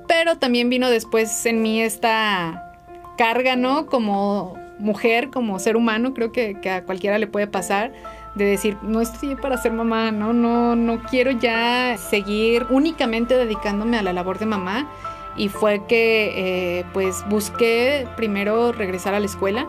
[0.08, 3.86] Pero también vino después en mí esta carga, ¿no?
[3.88, 7.94] Como mujer, como ser humano, creo que, a cualquiera le puede pasar,
[8.36, 10.34] de decir, no estoy para ser mamá, ¿no?
[10.34, 14.90] No, no quiero ya seguir únicamente dedicándome a la labor de mamá.
[15.38, 19.68] Y fue que eh, pues busqué primero regresar a la escuela,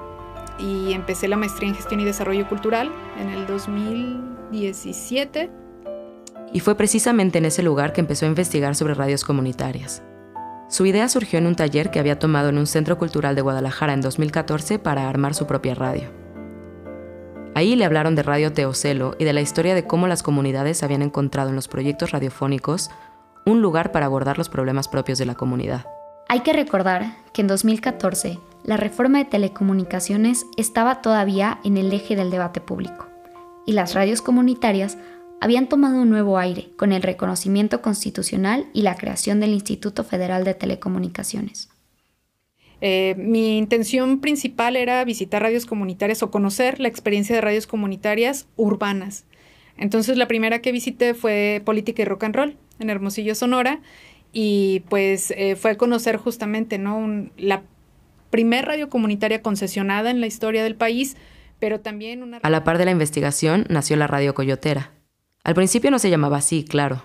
[0.58, 2.90] y empecé la maestría en gestión y desarrollo cultural
[3.20, 5.50] en el 2017.
[6.52, 10.02] Y fue precisamente en ese lugar que empezó a investigar sobre radios comunitarias.
[10.68, 13.92] Su idea surgió en un taller que había tomado en un centro cultural de Guadalajara
[13.92, 16.10] en 2014 para armar su propia radio.
[17.54, 21.02] Ahí le hablaron de Radio Teocelo y de la historia de cómo las comunidades habían
[21.02, 22.90] encontrado en los proyectos radiofónicos
[23.46, 25.86] un lugar para abordar los problemas propios de la comunidad.
[26.28, 32.16] Hay que recordar que en 2014 la reforma de telecomunicaciones estaba todavía en el eje
[32.16, 33.06] del debate público
[33.64, 34.98] y las radios comunitarias
[35.40, 40.44] habían tomado un nuevo aire con el reconocimiento constitucional y la creación del Instituto Federal
[40.44, 41.68] de Telecomunicaciones.
[42.80, 48.46] Eh, mi intención principal era visitar radios comunitarias o conocer la experiencia de radios comunitarias
[48.56, 49.24] urbanas.
[49.78, 53.80] Entonces la primera que visité fue Política y Rock and Roll en Hermosillo, Sonora,
[54.32, 57.28] y pues eh, fue conocer justamente ¿no?
[57.38, 57.62] la
[58.30, 61.16] primer radio comunitaria concesionada en la historia del país,
[61.58, 62.38] pero también una...
[62.38, 64.95] A la par de la investigación nació la Radio Coyotera.
[65.46, 67.04] Al principio no se llamaba así, claro.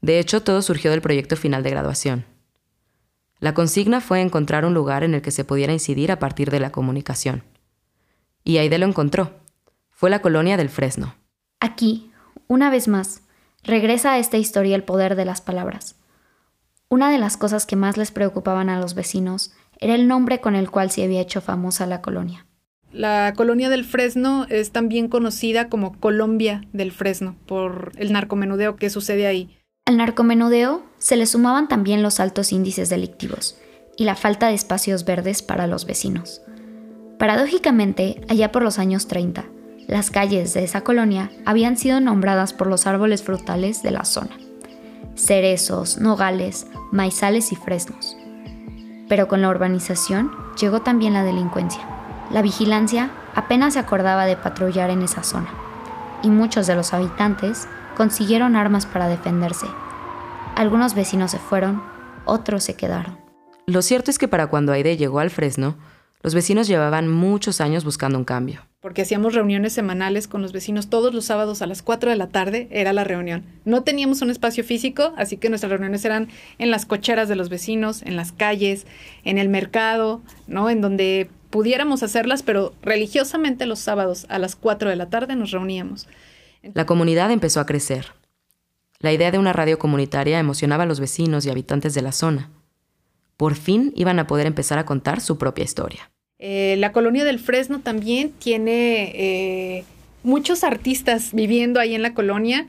[0.00, 2.24] De hecho, todo surgió del proyecto final de graduación.
[3.40, 6.60] La consigna fue encontrar un lugar en el que se pudiera incidir a partir de
[6.60, 7.42] la comunicación.
[8.44, 9.40] Y Aide lo encontró.
[9.90, 11.16] Fue la colonia del Fresno.
[11.58, 12.12] Aquí,
[12.46, 13.22] una vez más,
[13.64, 15.96] regresa a esta historia el poder de las palabras.
[16.88, 19.50] Una de las cosas que más les preocupaban a los vecinos
[19.80, 22.45] era el nombre con el cual se había hecho famosa la colonia.
[22.96, 28.88] La colonia del Fresno es también conocida como Colombia del Fresno por el narcomenudeo que
[28.88, 29.58] sucede ahí.
[29.84, 33.58] Al narcomenudeo se le sumaban también los altos índices delictivos
[33.98, 36.40] y la falta de espacios verdes para los vecinos.
[37.18, 39.44] Paradójicamente, allá por los años 30,
[39.88, 44.38] las calles de esa colonia habían sido nombradas por los árboles frutales de la zona
[45.16, 48.16] cerezos, nogales, maizales y fresnos.
[49.08, 50.30] Pero con la urbanización
[50.60, 51.95] llegó también la delincuencia.
[52.30, 55.48] La vigilancia apenas se acordaba de patrullar en esa zona,
[56.22, 59.66] y muchos de los habitantes consiguieron armas para defenderse.
[60.56, 61.82] Algunos vecinos se fueron,
[62.24, 63.16] otros se quedaron.
[63.66, 65.76] Lo cierto es que para cuando Aide llegó al Fresno,
[66.22, 68.62] los vecinos llevaban muchos años buscando un cambio.
[68.80, 72.28] Porque hacíamos reuniones semanales con los vecinos todos los sábados a las 4 de la
[72.28, 73.44] tarde, era la reunión.
[73.64, 77.48] No teníamos un espacio físico, así que nuestras reuniones eran en las cocheras de los
[77.48, 78.86] vecinos, en las calles,
[79.24, 80.70] en el mercado, ¿no?
[80.70, 85.50] En donde pudiéramos hacerlas, pero religiosamente los sábados a las 4 de la tarde nos
[85.50, 86.08] reuníamos.
[86.74, 88.12] La comunidad empezó a crecer.
[88.98, 92.50] La idea de una radio comunitaria emocionaba a los vecinos y habitantes de la zona.
[93.36, 96.10] Por fin iban a poder empezar a contar su propia historia.
[96.38, 99.84] Eh, la colonia del Fresno también tiene eh,
[100.22, 102.66] muchos artistas viviendo ahí en la colonia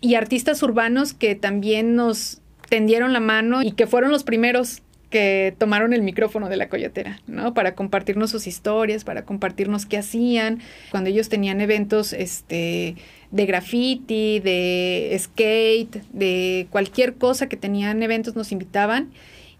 [0.00, 5.54] y artistas urbanos que también nos tendieron la mano y que fueron los primeros que
[5.58, 7.54] tomaron el micrófono de la coyotera, ¿no?
[7.54, 10.60] Para compartirnos sus historias, para compartirnos qué hacían.
[10.90, 12.96] Cuando ellos tenían eventos este,
[13.30, 19.10] de graffiti, de skate, de cualquier cosa que tenían eventos, nos invitaban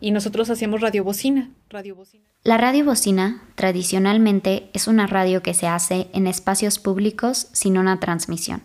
[0.01, 1.51] y nosotros hacíamos radiobocina.
[1.70, 2.25] radiobocina.
[2.45, 8.62] La radiobocina tradicionalmente es una radio que se hace en espacios públicos sin una transmisión.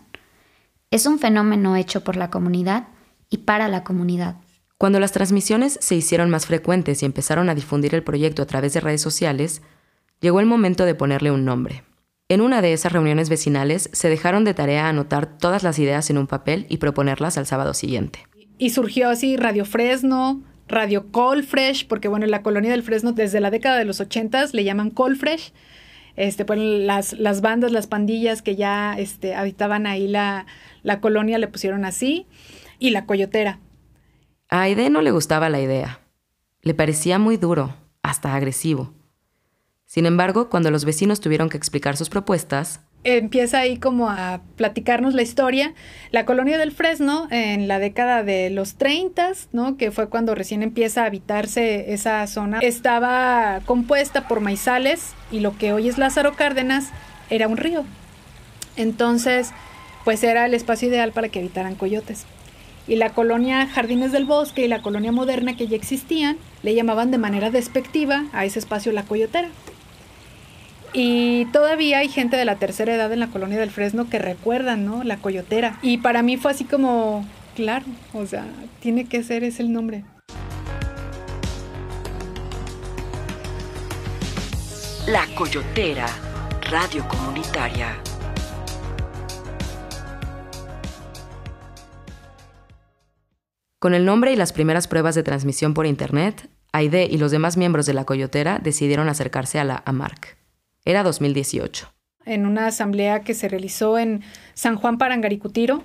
[0.90, 2.88] Es un fenómeno hecho por la comunidad
[3.30, 4.36] y para la comunidad.
[4.78, 8.74] Cuando las transmisiones se hicieron más frecuentes y empezaron a difundir el proyecto a través
[8.74, 9.62] de redes sociales,
[10.20, 11.84] llegó el momento de ponerle un nombre.
[12.28, 16.18] En una de esas reuniones vecinales se dejaron de tarea anotar todas las ideas en
[16.18, 18.26] un papel y proponerlas al sábado siguiente.
[18.58, 23.40] Y surgió así Radio Fresno, Radio Colfresh, porque bueno, en la colonia del Fresno desde
[23.40, 25.52] la década de los 80 le llaman Colfresh.
[26.16, 30.46] este, pues las, las bandas, las pandillas que ya este, habitaban ahí la,
[30.82, 32.26] la colonia le pusieron así,
[32.78, 33.58] y la coyotera.
[34.54, 35.98] A Aide no le gustaba la idea.
[36.62, 37.74] Le parecía muy duro,
[38.04, 38.92] hasta agresivo.
[39.84, 45.12] Sin embargo, cuando los vecinos tuvieron que explicar sus propuestas, empieza ahí como a platicarnos
[45.12, 45.74] la historia.
[46.12, 49.76] La colonia del Fresno, en la década de los 30, ¿no?
[49.76, 55.58] que fue cuando recién empieza a habitarse esa zona, estaba compuesta por maizales y lo
[55.58, 56.90] que hoy es Lázaro Cárdenas
[57.28, 57.84] era un río.
[58.76, 59.50] Entonces,
[60.04, 62.24] pues era el espacio ideal para que habitaran coyotes.
[62.86, 67.10] Y la colonia Jardines del Bosque y la colonia moderna que ya existían le llamaban
[67.10, 69.48] de manera despectiva a ese espacio la coyotera.
[70.92, 74.84] Y todavía hay gente de la tercera edad en la colonia del Fresno que recuerdan,
[74.84, 75.02] ¿no?
[75.02, 75.78] La coyotera.
[75.82, 77.26] Y para mí fue así como,
[77.56, 78.44] claro, o sea,
[78.80, 80.04] tiene que ser ese el nombre.
[85.06, 86.06] La Coyotera,
[86.70, 87.94] radio comunitaria.
[93.84, 97.58] Con el nombre y las primeras pruebas de transmisión por Internet, Aide y los demás
[97.58, 100.38] miembros de la Coyotera decidieron acercarse a la AMARC.
[100.86, 101.92] Era 2018.
[102.24, 104.22] En una asamblea que se realizó en
[104.54, 105.82] San Juan Parangaricutiro,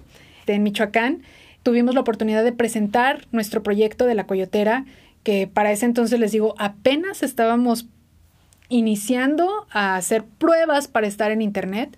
[0.47, 1.23] en Michoacán,
[1.61, 4.85] tuvimos la oportunidad de presentar nuestro proyecto de la Coyotera,
[5.23, 7.87] que para ese entonces les digo, apenas estábamos
[8.69, 11.97] iniciando a hacer pruebas para estar en Internet,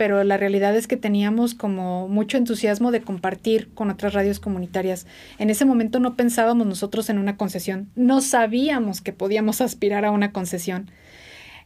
[0.00, 5.06] pero la realidad es que teníamos como mucho entusiasmo de compartir con otras radios comunitarias.
[5.38, 10.10] En ese momento no pensábamos nosotros en una concesión, no sabíamos que podíamos aspirar a
[10.10, 10.90] una concesión.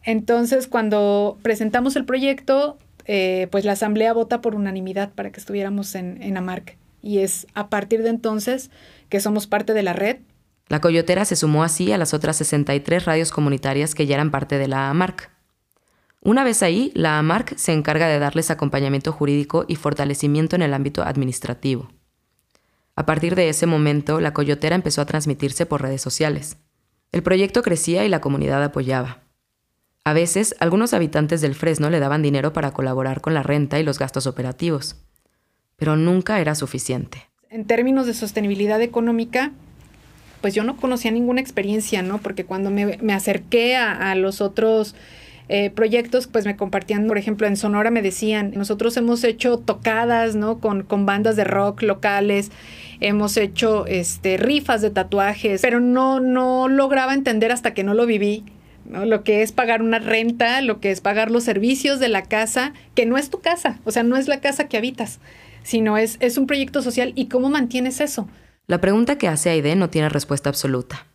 [0.02, 5.94] Entonces, cuando presentamos el proyecto, eh, pues la Asamblea vota por unanimidad para que estuviéramos
[5.94, 6.76] en, en AMARC.
[7.02, 8.72] Y es a partir de entonces
[9.10, 10.16] que somos parte de la red.
[10.66, 14.58] La Coyotera se sumó así a las otras 63 radios comunitarias que ya eran parte
[14.58, 15.30] de la AMARC.
[16.24, 20.72] Una vez ahí, la AMARC se encarga de darles acompañamiento jurídico y fortalecimiento en el
[20.72, 21.90] ámbito administrativo.
[22.96, 26.56] A partir de ese momento, la Coyotera empezó a transmitirse por redes sociales.
[27.12, 29.22] El proyecto crecía y la comunidad apoyaba.
[30.02, 33.82] A veces, algunos habitantes del Fresno le daban dinero para colaborar con la renta y
[33.82, 34.96] los gastos operativos,
[35.76, 37.28] pero nunca era suficiente.
[37.50, 39.52] En términos de sostenibilidad económica,
[40.40, 42.18] pues yo no conocía ninguna experiencia, ¿no?
[42.18, 44.94] Porque cuando me, acerqué a, los otros
[45.48, 50.36] eh, proyectos, pues me compartían, por ejemplo, en Sonora me decían, nosotros hemos hecho tocadas,
[50.36, 50.58] ¿no?
[50.58, 52.50] Con, con bandas de rock locales,
[53.00, 58.06] hemos hecho este, rifas de tatuajes, pero no, no lograba entender hasta que no lo
[58.06, 58.44] viví
[58.84, 62.72] lo que es pagar una renta, lo que es pagar los servicios de la casa,
[62.94, 65.20] que no es tu casa, o sea, no es la casa que habitas,
[65.62, 68.28] sino es, es un proyecto social y cómo mantienes eso.
[68.66, 71.06] La pregunta que hace Aide no tiene respuesta absoluta.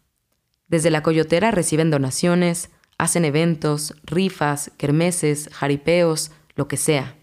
[0.67, 2.69] Desde la coyotera reciben donaciones,
[2.99, 7.15] hacen eventos, rifas, kermeses, jaripeos, lo que sea.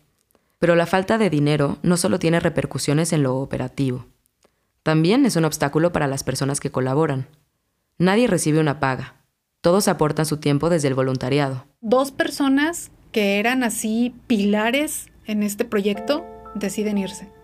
[0.59, 4.07] Pero la falta de dinero no solo tiene repercusiones en lo operativo.
[4.83, 7.29] También es un obstáculo para las personas que colaboran.
[7.99, 9.17] Nadie recibe una paga,
[9.61, 11.67] todos aportan su tiempo desde el voluntariado.
[11.81, 16.25] Dos personas que eran así pilares en este proyecto
[16.55, 17.36] deciden irse.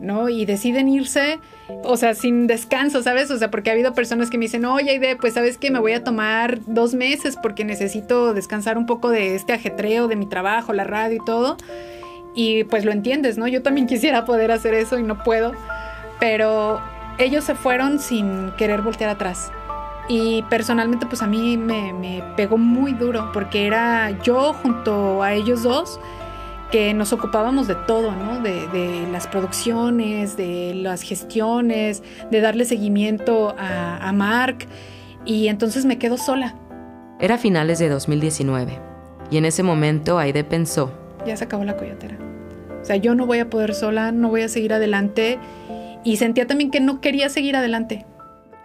[0.00, 0.28] ¿No?
[0.28, 1.38] Y deciden irse,
[1.84, 3.30] o sea, sin descanso, ¿sabes?
[3.30, 5.78] O sea, porque ha habido personas que me dicen, oye, Aide, pues sabes que me
[5.78, 10.26] voy a tomar dos meses porque necesito descansar un poco de este ajetreo de mi
[10.26, 11.56] trabajo, la radio y todo.
[12.34, 13.46] Y pues lo entiendes, ¿no?
[13.46, 15.52] Yo también quisiera poder hacer eso y no puedo.
[16.18, 16.80] Pero
[17.18, 19.52] ellos se fueron sin querer voltear atrás.
[20.08, 25.62] Y personalmente pues a mí me, pegó muy duro porque era yo junto a ellos
[25.62, 26.00] dos
[26.70, 28.40] que nos ocupábamos de todo, ¿no?
[28.40, 34.66] De, las producciones, de las gestiones, de darle seguimiento a, a Mark.
[35.24, 36.54] Y entonces me quedo sola.
[37.18, 38.78] Era finales de 2019
[39.30, 40.92] y en ese momento Aide pensó.
[41.26, 42.16] Ya se acabó la coyotera.
[42.80, 45.38] O sea, yo no voy a poder sola, no voy a seguir adelante.
[46.02, 48.06] Y sentía también que no quería seguir adelante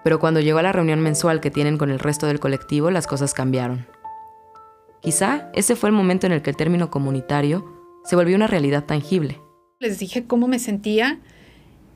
[0.05, 3.07] pero cuando llegó a la reunión mensual que tienen con el resto del colectivo, las
[3.07, 3.87] cosas cambiaron.
[5.01, 7.65] Quizá ese fue el momento en el que el término comunitario
[8.05, 9.39] se volvió una realidad tangible.
[9.79, 11.19] Les dije cómo me sentía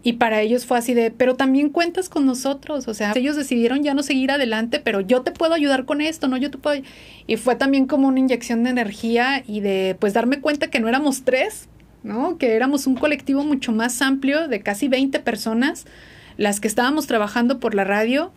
[0.01, 3.83] y para ellos fue así de, pero también cuentas con nosotros, o sea, ellos decidieron
[3.83, 6.37] ya no seguir adelante, pero yo te puedo ayudar con esto, ¿no?
[6.37, 6.81] Yo te puedo...
[7.27, 10.87] Y fue también como una inyección de energía y de, pues, darme cuenta que no
[10.87, 11.67] éramos tres,
[12.03, 12.37] ¿no?
[12.37, 15.85] Que éramos un colectivo mucho más amplio de casi 20 personas
[16.37, 18.31] las que estábamos trabajando por la radio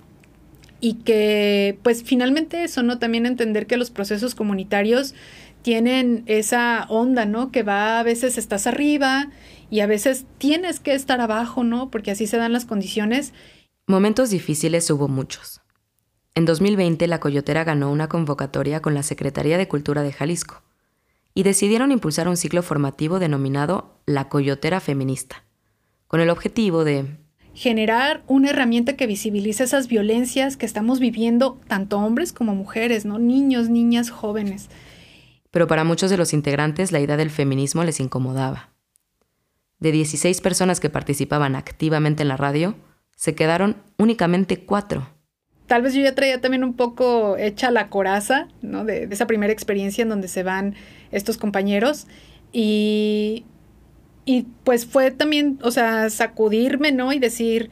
[0.80, 2.98] y que pues finalmente eso, ¿no?
[2.98, 5.14] También entender que los procesos comunitarios
[5.62, 7.50] tienen esa onda, ¿no?
[7.50, 9.30] Que va a veces estás arriba
[9.70, 11.90] y a veces tienes que estar abajo, ¿no?
[11.90, 13.32] Porque así se dan las condiciones.
[13.86, 15.60] Momentos difíciles hubo muchos.
[16.34, 20.62] En 2020 la Coyotera ganó una convocatoria con la Secretaría de Cultura de Jalisco
[21.34, 25.44] y decidieron impulsar un ciclo formativo denominado La Coyotera Feminista,
[26.06, 27.06] con el objetivo de
[27.54, 33.18] generar una herramienta que visibilice esas violencias que estamos viviendo tanto hombres como mujeres, ¿no?
[33.18, 34.68] Niños, niñas, jóvenes.
[35.52, 38.70] Pero para muchos de los integrantes la idea del feminismo les incomodaba.
[39.78, 42.74] De 16 personas que participaban activamente en la radio,
[43.14, 45.08] se quedaron únicamente cuatro.
[45.66, 48.84] Tal vez yo ya traía también un poco hecha la coraza, ¿no?
[48.84, 50.74] De, esa primera experiencia en donde se van
[51.12, 52.08] estos compañeros.
[52.52, 53.44] Y
[54.24, 57.12] y pues fue también, o sea, sacudirme, ¿no?
[57.12, 57.70] Y decir,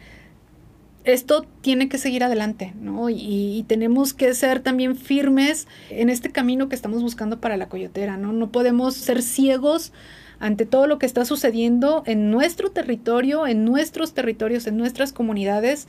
[1.05, 3.09] esto tiene que seguir adelante, ¿no?
[3.11, 8.17] Y, tenemos que ser también firmes en este camino que estamos buscando para la coyotera,
[8.17, 8.33] ¿no?
[8.33, 9.93] No podemos ser ciegos
[10.39, 15.87] ante todo lo que está sucediendo en nuestro territorio, en nuestros territorios, en nuestras comunidades,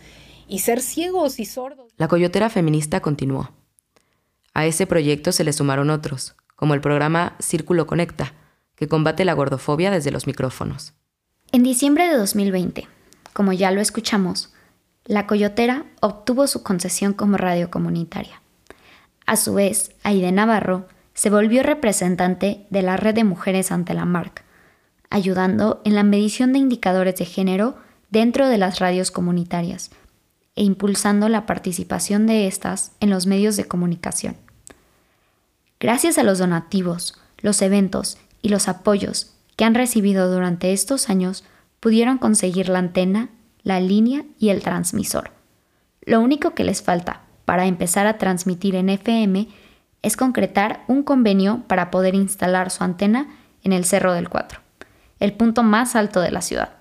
[0.48, 1.94] y ser ciegos y sordos.
[1.98, 3.52] La coyotera feminista continuó.
[4.54, 8.34] A ese proyecto se le sumaron otros, como el programa Círculo Conecta,
[8.76, 10.94] que combate la gordofobia desde los micrófonos.
[11.54, 12.88] En diciembre de 2020,
[13.34, 14.54] como ya lo escuchamos,
[15.06, 18.42] la Coyotera obtuvo su concesión como radio comunitaria.
[19.26, 24.06] A su vez, Aide Navarro se volvió representante de la red de mujeres ante la
[24.06, 24.44] MARC,
[25.10, 27.76] ayudando en la medición de indicadores de género
[28.10, 29.92] dentro de las radios comunitarias
[30.56, 34.36] e impulsando la participación de estas en los medios de comunicación.
[35.80, 41.44] Gracias a los donativos, los eventos y los apoyos que han recibido durante estos años
[41.80, 43.30] pudieron conseguir la antena,
[43.64, 45.32] la línea y el transmisor.
[46.02, 49.48] Lo único que les falta para empezar a transmitir en FM
[50.02, 53.28] es concretar un convenio para poder instalar su antena
[53.64, 54.62] en el Cerro del Cuatro,
[55.20, 56.74] el punto más alto de la ciudad.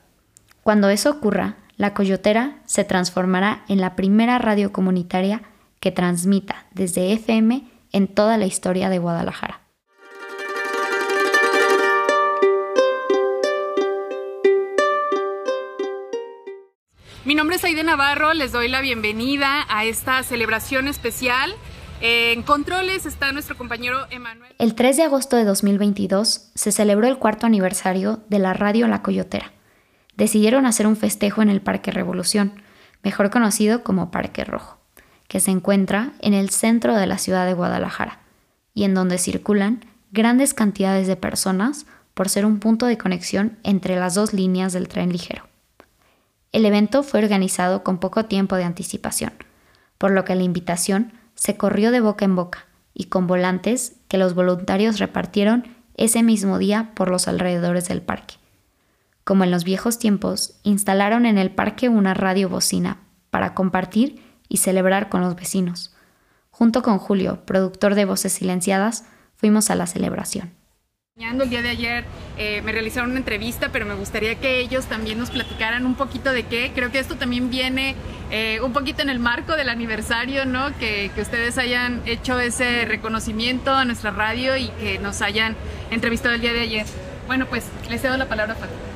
[0.63, 5.43] Cuando eso ocurra, la Coyotera se transformará en la primera radio comunitaria
[5.81, 9.61] que transmita desde FM en toda la historia de Guadalajara.
[17.27, 21.55] Mi nombre es Aide Navarro, les doy la bienvenida a esta celebración especial.
[22.01, 24.55] En controles está nuestro compañero Emanuel.
[24.59, 29.03] El 3 de agosto de 2022 se celebró el cuarto aniversario de la radio La
[29.03, 29.53] Coyotera.
[30.17, 32.63] Decidieron hacer un festejo en el Parque Revolución,
[33.03, 34.79] mejor conocido como Parque Rojo,
[35.29, 38.21] que se encuentra en el centro de la ciudad de Guadalajara
[38.73, 43.97] y en donde circulan grandes cantidades de personas por ser un punto de conexión entre
[43.97, 45.50] las dos líneas del tren ligero.
[46.53, 49.33] El evento fue organizado con poco tiempo de anticipación,
[49.99, 54.19] por lo que la invitación se corrió de boca en boca y con volantes que
[54.19, 58.35] los voluntarios repartieron ese mismo día por los alrededores del parque.
[59.23, 62.99] Como en los viejos tiempos, instalaron en el parque una radio bocina
[63.31, 65.95] para compartir y celebrar con los vecinos.
[66.51, 69.05] Junto con Julio, productor de Voces Silenciadas,
[69.37, 70.60] fuimos a la celebración.
[71.21, 72.05] El día de ayer
[72.39, 76.33] eh, me realizaron una entrevista, pero me gustaría que ellos también nos platicaran un poquito
[76.33, 76.73] de qué.
[76.75, 77.95] Creo que esto también viene
[78.31, 80.75] eh, un poquito en el marco del aniversario, ¿no?
[80.79, 85.57] Que, ustedes hayan hecho ese reconocimiento a nuestra radio y que nos hayan
[85.91, 86.87] entrevistado el día de ayer.
[87.27, 88.90] Bueno, pues les cedo la palabra a.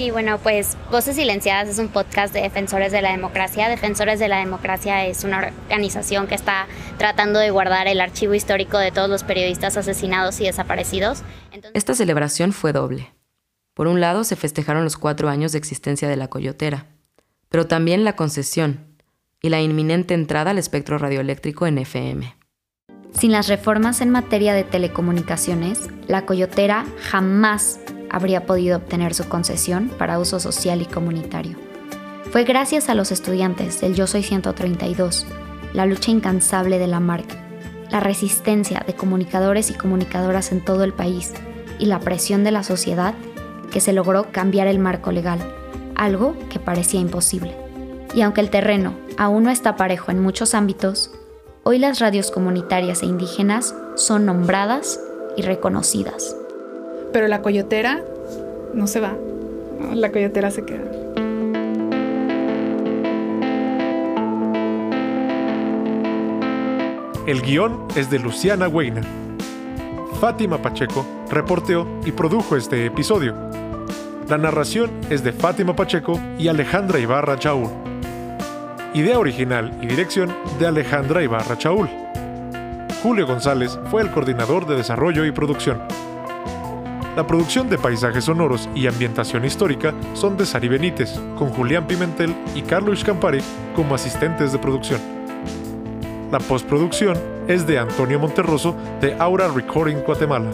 [0.00, 3.68] Sí, bueno, pues Voces Silenciadas es un podcast de defensores de la democracia.
[3.68, 8.78] Defensores de la democracia es una organización que está tratando de guardar el archivo histórico
[8.78, 11.22] de todos los periodistas asesinados y desaparecidos.
[11.74, 13.12] Esta celebración fue doble.
[13.74, 16.86] Por un lado, se festejaron los cuatro años de existencia de la Coyotera,
[17.50, 18.96] pero también la concesión
[19.42, 22.36] y la inminente entrada al espectro radioeléctrico en FM.
[23.12, 27.80] Sin las reformas en materia de telecomunicaciones, la Coyotera jamás
[28.10, 31.56] habría podido obtener su concesión para uso social y comunitario.
[32.30, 35.26] Fue gracias a los estudiantes del Yo Soy 132,
[35.72, 37.36] la lucha incansable de la marca,
[37.90, 41.32] la resistencia de comunicadores y comunicadoras en todo el país
[41.78, 43.14] y la presión de la sociedad
[43.72, 45.38] que se logró cambiar el marco legal,
[45.96, 47.56] algo que parecía imposible.
[48.14, 51.10] Y aunque el terreno aún no está parejo en muchos ámbitos,
[51.62, 55.00] hoy las radios comunitarias e indígenas son nombradas
[55.36, 56.36] y reconocidas.
[57.12, 58.02] Pero la coyotera
[58.74, 59.16] no se va.
[59.94, 60.90] La coyotera se queda.
[67.26, 69.04] El guion es de Luciana Weiner.
[70.20, 73.34] Fátima Pacheco reporteó y produjo este episodio.
[74.28, 77.68] La narración es de Fátima Pacheco y Alejandra Ibarra Chaul.
[78.94, 81.88] Idea original y dirección de Alejandra Ibarra Chaul.
[83.02, 85.80] Julio González fue el coordinador de desarrollo y producción.
[87.16, 92.34] La producción de paisajes sonoros y ambientación histórica son de Sari Benítez, con Julián Pimentel
[92.54, 93.40] y Carlos Campari
[93.74, 95.00] como asistentes de producción.
[96.30, 100.50] La postproducción es de Antonio Monterroso de Aura Recording Guatemala.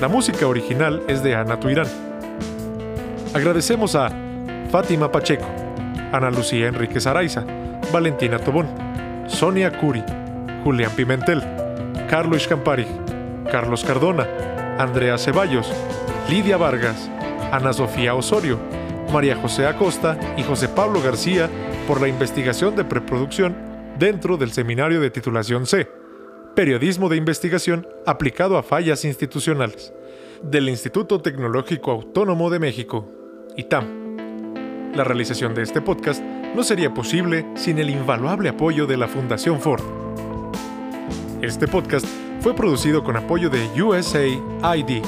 [0.00, 1.86] La música original es de Ana Tuirán.
[3.34, 4.08] Agradecemos a
[4.70, 5.44] Fátima Pacheco,
[6.12, 7.44] Ana Lucía Enríquez Araiza,
[7.92, 8.68] Valentina Tobón,
[9.26, 10.02] Sonia Curi,
[10.64, 11.42] Julián Pimentel,
[12.08, 12.86] Carlos Campari,
[13.50, 14.26] Carlos Cardona,
[14.78, 15.70] Andrea Ceballos,
[16.28, 17.10] Lidia Vargas,
[17.52, 18.58] Ana Sofía Osorio,
[19.12, 21.48] María José Acosta y José Pablo García
[21.86, 23.56] por la investigación de preproducción
[23.98, 25.88] dentro del Seminario de Titulación C,
[26.56, 29.92] Periodismo de Investigación aplicado a fallas institucionales,
[30.42, 33.08] del Instituto Tecnológico Autónomo de México,
[33.56, 34.92] ITAM.
[34.94, 39.60] La realización de este podcast no sería posible sin el invaluable apoyo de la Fundación
[39.60, 39.82] Ford.
[41.42, 42.06] Este podcast
[42.44, 45.02] fue producido con apoyo de USAID.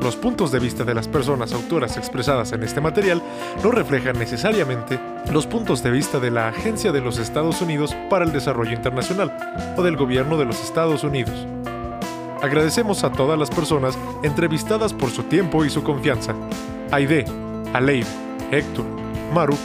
[0.00, 3.22] Los puntos de vista de las personas autoras expresadas en este material
[3.62, 4.98] no reflejan necesariamente
[5.30, 9.36] los puntos de vista de la Agencia de los Estados Unidos para el Desarrollo Internacional
[9.76, 11.46] o del Gobierno de los Estados Unidos.
[12.40, 16.34] Agradecemos a todas las personas entrevistadas por su tiempo y su confianza.
[16.90, 17.26] Aide,
[17.74, 18.06] Aleid,
[18.50, 18.86] Héctor,
[19.34, 19.58] Maru,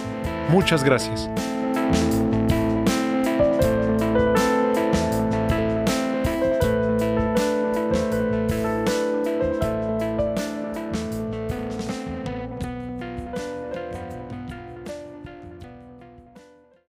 [0.49, 1.29] muchas gracias.